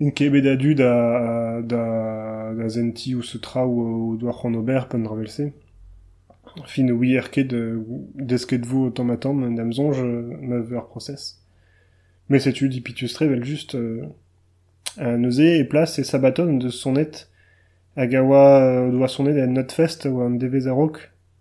in 0.01 0.11
ket 0.11 0.31
bet 0.31 0.47
adu 0.51 0.75
da, 0.75 1.61
da, 1.63 2.53
da 2.55 2.69
zenti 2.69 3.15
ou 3.15 3.23
se 3.23 3.39
tra 3.39 3.67
ou 3.67 4.15
o 4.15 4.17
doar 4.17 4.35
c'hoant 4.39 4.59
ober 4.59 4.89
pen. 4.91 5.07
Fin 6.67 6.89
oui 6.91 7.15
er 7.15 7.31
ket 7.31 7.53
euh, 7.53 7.83
desket 8.15 8.65
vo 8.65 8.87
o 8.87 8.91
tamm 8.91 9.11
a 9.11 9.17
tamm 9.17 9.43
en 9.43 9.59
amzonj 9.59 9.99
euh, 9.99 10.37
ma 10.41 10.61
ver 10.61 10.87
proses. 10.87 11.41
Mais 12.29 12.39
setu 12.39 12.69
dipitus 12.69 13.13
trevel 13.13 13.45
just 13.45 13.75
euh, 13.75 14.07
a 14.97 15.17
neuze 15.17 15.59
e 15.59 15.65
plas 15.65 15.99
e 15.99 16.05
sabaton 16.05 16.59
de 16.59 16.69
sonet 16.71 17.27
hag 17.97 18.15
a 18.15 18.23
oa 18.23 18.45
euh, 18.63 18.91
doa 18.93 19.09
sonet 19.09 19.43
en 19.43 19.49
notfest 19.49 20.07
ou 20.07 20.23
euh, 20.23 20.31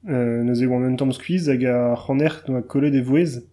un 0.09 0.95
tamm 0.95 1.11
skuiz 1.11 1.47
hag 1.49 1.65
a 1.65 1.95
c'honer 1.95 2.41
doa 2.47 2.63
kolet 2.63 2.91
de 2.91 3.01
voez 3.01 3.45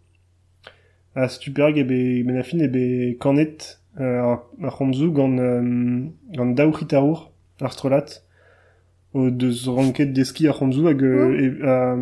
a 1.15 1.29
stuperag 1.29 1.77
e 1.77 1.85
be 1.85 2.23
ben 2.25 2.39
a 2.39 2.43
fin 2.43 2.61
e 2.61 2.69
be 2.69 3.19
kanet 3.21 3.81
euh, 4.01 4.23
ar 4.23 4.43
ar 4.63 4.77
c'homzou 4.79 5.13
gant 5.13 5.37
euh, 5.39 6.09
gant 6.33 6.55
daou 6.57 6.73
c'hitarour 6.73 7.33
ar 7.61 7.73
strolat 9.11 9.27
o 9.27 9.31
deus 9.31 9.69
ranket 9.69 10.13
deski 10.13 10.49
ar 10.49 10.55
c'homzou 10.55 10.87
hag 10.87 11.03
euh, 11.03 11.35
e, 11.35 11.65
a, 11.65 11.97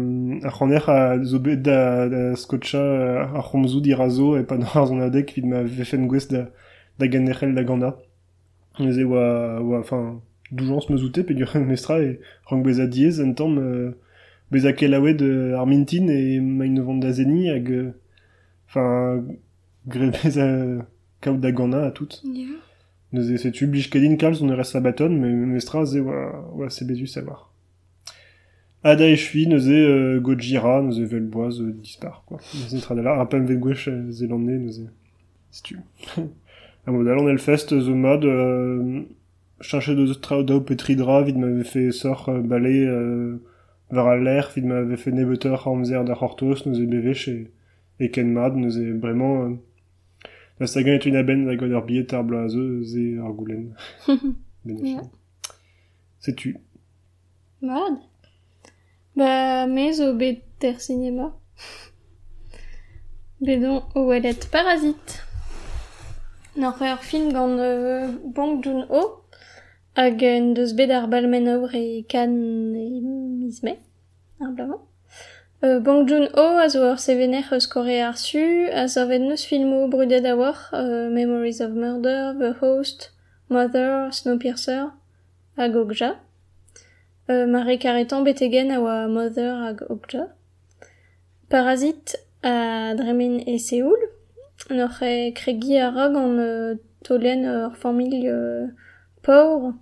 ar 0.47 0.53
c'honer 0.53 0.89
a 0.89 1.23
zo 1.25 1.39
bet 1.39 1.57
da, 1.57 2.09
da 2.09 2.37
skotcha 2.37 2.79
euh, 2.79 3.23
ar 3.23 3.45
c'homzou 3.51 3.81
di 3.81 3.95
razo 3.95 4.37
e 4.37 4.45
pa 4.45 4.57
zon 4.87 5.01
adek 5.01 5.33
vid 5.35 5.47
ma 5.47 5.63
vefen 5.63 6.07
gwez 6.07 6.29
da, 6.29 6.51
da 6.99 7.07
ganerel 7.07 7.55
da 7.55 7.65
ganda 7.65 7.97
neuze 8.79 9.05
oa, 9.05 9.61
oa, 9.61 9.81
enfin, 9.81 10.21
doujans 10.53 10.89
me 10.91 10.97
zoute 10.97 11.25
pe 11.25 11.35
dur 11.35 11.57
mestra 11.57 12.01
e 12.01 12.21
rank 12.47 12.65
bez 12.65 12.81
a 12.81 12.87
diez 12.87 13.23
tamm 13.35 13.59
euh, 13.59 13.93
bez 14.51 14.67
a 14.67 14.73
kelaouet 14.73 15.23
euh, 15.23 15.57
ar 15.57 15.67
mintin 15.67 16.09
e 16.09 16.41
ma 16.41 16.67
une 16.67 16.81
vant 16.81 16.99
da 16.99 17.13
zeni 17.13 17.49
hag 17.49 17.71
euh, 17.71 17.93
enfin 18.69 19.25
gre 19.87 20.11
bez 20.23 20.39
a 20.39 20.85
kaout 21.21 21.39
da 21.39 21.53
ganda 21.53 21.87
a 21.87 21.91
tout 21.91 22.21
Yeah. 22.23 22.68
Setu 23.13 23.67
blij 23.67 23.89
kedin 23.89 24.17
kalz 24.17 24.43
on 24.43 24.51
eus 24.51 24.71
sabaton 24.71 25.21
me 25.21 25.29
mestra 25.55 25.85
ze 25.87 26.01
oa, 26.01 26.45
oa 26.53 26.69
sebezus 26.71 27.17
a 27.17 27.23
war 27.25 27.49
Ada 28.83 29.09
e 29.09 29.17
chui 29.17 29.47
neuze 29.47 29.73
euh, 29.73 30.21
Gojira, 30.21 30.81
neuze 30.83 31.05
velboaz 31.05 31.61
euh, 31.61 31.73
dispar, 31.73 32.23
quoi. 32.27 32.39
Neuze 32.55 32.81
tra 32.81 32.95
da 32.95 33.03
la, 33.03 33.17
rapem 33.17 33.45
vet 33.45 33.59
gwech 33.59 33.89
euh, 33.89 34.13
zelandne, 34.13 34.55
neuze. 34.61 34.87
Setu. 35.51 35.81
a 36.87 36.93
modal 36.93 37.19
an 37.19 37.29
elfest 37.29 37.75
zo 37.75 37.95
mad, 37.97 38.25
euh, 38.25 39.03
chanche 39.61 39.91
de 39.91 40.15
tra 40.15 40.45
dao 40.45 40.61
petridra, 40.61 41.25
vid 41.25 41.37
m'avait 41.39 41.65
fait 41.65 41.91
sort 41.91 42.29
euh, 42.29 42.41
balai 42.41 42.87
euh, 42.87 43.43
var 43.91 44.07
al 44.07 44.23
l'air, 44.23 44.53
vid 44.55 44.67
m'avait 44.67 44.97
fait 44.97 45.11
nebeteur 45.11 45.67
amzer 45.67 46.05
da 46.05 46.15
hortos, 46.15 46.65
neuze 46.65 46.87
bevech 46.87 47.27
e, 47.27 47.51
e 47.99 48.09
ken 48.09 48.33
mad, 48.33 48.55
neuze 48.55 48.95
bremañ 48.95 49.35
euh, 49.43 49.57
la 50.61 50.67
sagan 50.67 50.93
est 50.93 51.07
une 51.07 51.17
aben 51.17 51.47
la 51.47 51.55
ur 51.55 51.83
billet 51.85 52.13
ar 52.15 52.25
blaze 52.25 52.83
ze 52.83 53.21
ar 53.21 53.33
goulen. 53.33 53.75
Benefin. 54.65 55.11
Setu. 56.21 56.57
Mat. 57.61 58.01
Ba, 59.17 59.67
me 59.67 59.93
zo 59.93 60.15
bet 60.15 60.43
ter 60.59 60.81
cinéma. 60.81 61.33
Bedon 63.41 63.83
o 63.95 64.07
welet 64.09 64.49
Parasite. 64.51 65.23
Nor 66.57 66.75
ur 66.81 66.99
film 67.03 67.33
gant 67.33 67.59
euh, 67.59 68.09
Bong 68.35 68.63
Joon-ho 68.65 69.29
hag 69.99 70.23
en 70.23 70.53
deus 70.55 70.73
bet 70.79 70.91
ar 70.95 71.09
balmen 71.11 71.49
e 71.49 72.03
kan 72.13 72.33
e 72.75 72.85
misme, 73.41 73.75
ar 74.41 74.53
blavan. 74.55 74.88
Euh, 75.65 75.81
Bong 75.81 76.07
Joon-ho 76.07 76.57
a 76.57 76.69
zo 76.69 76.85
ur 76.87 77.01
sevener 77.03 77.43
eus 77.51 77.67
kore 77.67 77.97
ar 77.99 78.17
su, 78.17 78.69
a 78.71 78.87
neus 79.19 79.45
filmo 79.45 79.89
brudet 79.89 80.25
a 80.25 80.55
euh, 80.75 81.11
Memories 81.11 81.61
of 81.61 81.73
Murder, 81.73 82.33
The 82.39 82.55
Host, 82.61 83.13
Mother, 83.49 84.09
Snowpiercer, 84.13 84.93
hag 85.57 85.75
Okja. 85.75 86.15
Euh, 87.29 87.47
mare 87.49 87.77
betegen 88.25 88.71
a 88.71 89.09
Mother 89.09 89.57
hag 89.65 89.83
Okja. 89.91 90.29
Parasite 91.49 92.17
a 92.45 92.95
dremen 92.95 93.41
e 93.41 93.59
Seoul, 93.59 93.99
noc'h 94.71 95.03
e 95.03 95.33
kregi 95.33 95.77
a 95.79 95.91
euh, 95.91 96.77
tolen 97.03 97.45
ur 97.45 97.75
familh 97.75 98.29
euh, 98.29 98.69
paur, 99.25 99.73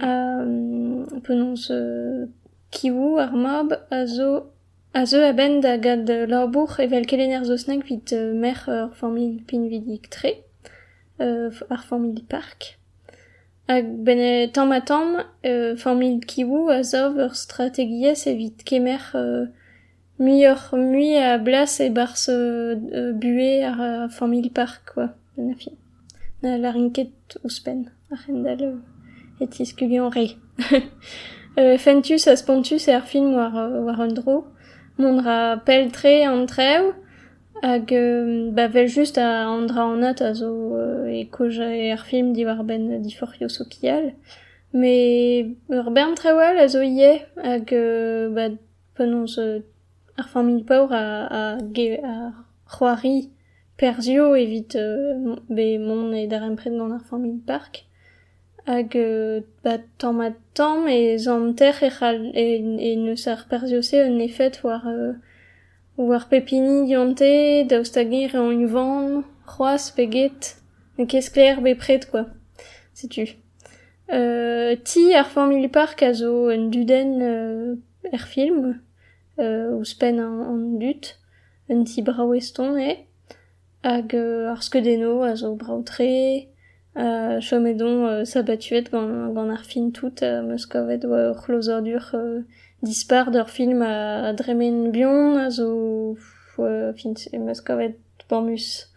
euh, 0.00 1.04
penons 1.24 1.68
euh, 1.72 2.26
kiwou 2.70 3.18
ar 3.18 3.32
mab 3.34 3.74
a 3.90 4.06
zo 4.06 4.53
a 4.94 5.06
zo 5.06 5.18
a 5.18 5.32
ben 5.32 5.60
da 5.60 5.76
gad 5.76 6.08
euh, 6.08 6.26
labour 6.26 6.78
evel 6.78 7.04
kelener 7.04 7.44
zo 7.44 7.56
snag 7.56 7.82
vit 7.82 8.12
euh, 8.12 8.32
mer 8.32 8.60
ur 8.68 8.94
familh 8.94 9.42
pin 9.48 9.66
vidik 9.66 10.08
tre, 10.08 10.32
euh, 11.20 11.50
ar 11.68 11.82
familh 11.84 12.22
park. 12.28 12.78
Hag 13.66 13.88
bene 14.06 14.52
tamm 14.52 14.70
a 14.70 14.80
tamm, 14.80 15.24
euh, 15.44 15.74
familh 15.76 16.22
kiwou 16.30 16.70
a 16.70 16.82
zov 16.86 17.18
ur 17.18 17.34
strategiez 17.34 18.22
evit 18.30 18.62
kemer 18.62 19.02
euh, 19.16 19.46
muioc'h 20.20 20.70
mui 20.78 21.16
a 21.18 21.38
blas 21.38 21.80
e 21.80 21.90
euh, 21.90 22.76
euh, 22.94 23.12
bué 23.12 23.64
ar 23.64 23.80
euh, 23.80 24.08
familh 24.08 24.52
park, 24.52 24.94
quoi, 24.94 25.10
ben 25.36 25.50
a 25.50 25.56
fin. 25.58 25.74
Na 26.44 26.56
la 26.56 26.70
rinket 26.70 27.38
ouspen, 27.42 27.90
ar 28.12 28.18
c'hendal 28.22 28.62
euh, 28.62 28.76
et 29.40 29.48
tiskulion 29.48 30.08
re. 30.08 30.36
euh, 31.58 31.78
Fentus 31.78 32.28
a 32.28 32.36
spontus 32.36 32.86
e 32.86 32.92
ar 32.92 33.08
film 33.08 33.34
war, 33.34 33.56
euh, 33.56 33.82
war 33.82 33.98
mon 34.98 35.16
dra 35.20 35.56
pel 35.66 35.90
tre 35.90 36.22
an 36.24 36.46
treu, 36.46 36.92
hag 37.62 37.92
euh, 37.92 38.50
ba 38.52 38.68
vel 38.68 38.88
just 38.88 39.18
a 39.18 39.46
an 39.48 39.66
dra 39.66 39.84
an 39.92 40.04
a 40.04 40.34
zo 40.34 40.50
euh, 40.76 41.06
e 41.08 41.24
koja 41.30 41.68
e 41.74 41.90
ar 41.92 42.04
film 42.04 42.32
ben 42.66 43.02
diforio 43.02 43.48
sokial. 43.48 44.12
Me 44.72 45.56
ur 45.68 45.90
bern 45.90 46.14
trewal 46.14 46.58
a 46.58 46.68
zo 46.68 46.82
ie 46.82 47.22
hag 47.36 47.72
euh, 47.72 48.28
ba 48.30 48.48
penons 48.94 49.38
euh, 49.38 49.60
ar 50.16 50.28
familh 50.28 50.64
paur 50.64 50.92
a, 50.92 51.04
a, 51.40 51.58
ge, 51.72 51.98
a 52.02 52.32
c'hoari 52.68 53.30
perzio 53.76 54.34
evit 54.34 54.76
euh, 54.76 55.36
be 55.48 55.78
mon 55.78 56.12
e 56.12 56.26
dar 56.26 56.42
empred 56.42 56.76
gant 56.76 57.00
park. 57.46 57.84
Hag 58.66 58.96
euh, 58.96 59.42
ba 59.62 59.76
tamm 59.98 60.20
a 60.20 60.30
tamm 60.54 60.88
e 60.88 61.18
zanter 61.18 61.82
e, 61.82 61.90
c'hal, 61.90 62.32
e, 62.34 62.44
e 62.88 62.96
neus 62.96 63.26
ar 63.28 63.44
perzio 63.46 63.82
se 63.82 64.00
un 64.00 64.18
efet 64.20 64.62
war, 64.64 64.86
euh, 64.88 65.12
war 65.98 66.24
pepini 66.30 66.86
diante, 66.88 67.66
daoust 67.68 67.98
hag 68.00 68.10
e 68.10 68.24
an 68.32 68.64
uvan, 68.64 69.24
c'hoaz 69.44 69.90
peget, 69.92 70.56
ne 70.96 71.04
kez 71.04 71.28
kler 71.28 71.60
be 71.60 71.74
pred, 71.76 72.08
quoi. 72.08 72.24
Setu. 72.94 73.26
Euh, 74.08 74.76
ti 74.82 75.12
ar 75.12 75.28
familh 75.28 75.68
park 75.68 76.00
a 76.02 76.14
zo 76.14 76.48
un 76.48 76.70
duden 76.72 77.20
euh, 77.20 77.76
er 78.12 78.24
film, 78.32 78.80
euh, 79.38 79.76
ouzpen 79.76 80.24
an, 80.24 80.40
an 80.40 80.64
dut, 80.80 81.18
un 81.68 81.84
ti 81.84 82.00
braoueston 82.00 82.80
e, 82.80 82.96
hag 83.84 84.16
euh, 84.16 84.48
ar 84.48 84.64
skedeno 84.64 85.20
a 85.20 85.36
zo 85.36 85.52
braoutre, 85.52 86.48
euh, 86.96 87.40
chomedon 87.40 88.06
euh, 88.06 88.24
sabatuet 88.24 88.84
gant, 88.92 89.28
gant 89.28 89.50
ar 89.50 89.64
fin 89.64 89.90
tout, 89.90 90.22
euh, 90.22 90.42
meus 90.42 90.66
kavet 90.66 91.04
oa 91.04 91.30
ur 91.30 91.42
c'hlozordur 91.42 92.10
euh, 92.14 92.40
dispar 92.82 93.30
d'ur 93.30 93.50
film 93.50 93.82
a, 93.82 94.28
a 94.28 94.32
dremen 94.32 94.90
bion, 94.90 95.36
a 95.36 95.50
zo 95.50 96.16
euh, 96.58 96.92
fin, 96.94 97.14
bormus 98.28 98.90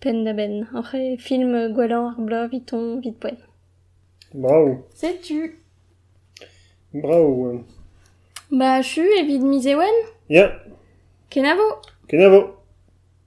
pen 0.00 0.24
da 0.24 0.32
ben. 0.32 0.66
Après, 0.74 1.16
film 1.18 1.54
euh, 1.54 1.68
gwelan 1.68 2.08
ar 2.08 2.20
bla 2.20 2.46
viton 2.48 3.00
vit 3.00 3.12
poen. 3.12 3.36
Bravo. 4.34 4.84
Sais-tu? 4.94 5.60
Bravo. 6.92 7.64
Bah, 8.50 8.82
chu 8.82 9.02
evit 9.20 9.40
mizewen, 9.40 9.94
Ya, 10.28 10.52
kenavo 11.30 11.82
kenavo. 12.08 12.56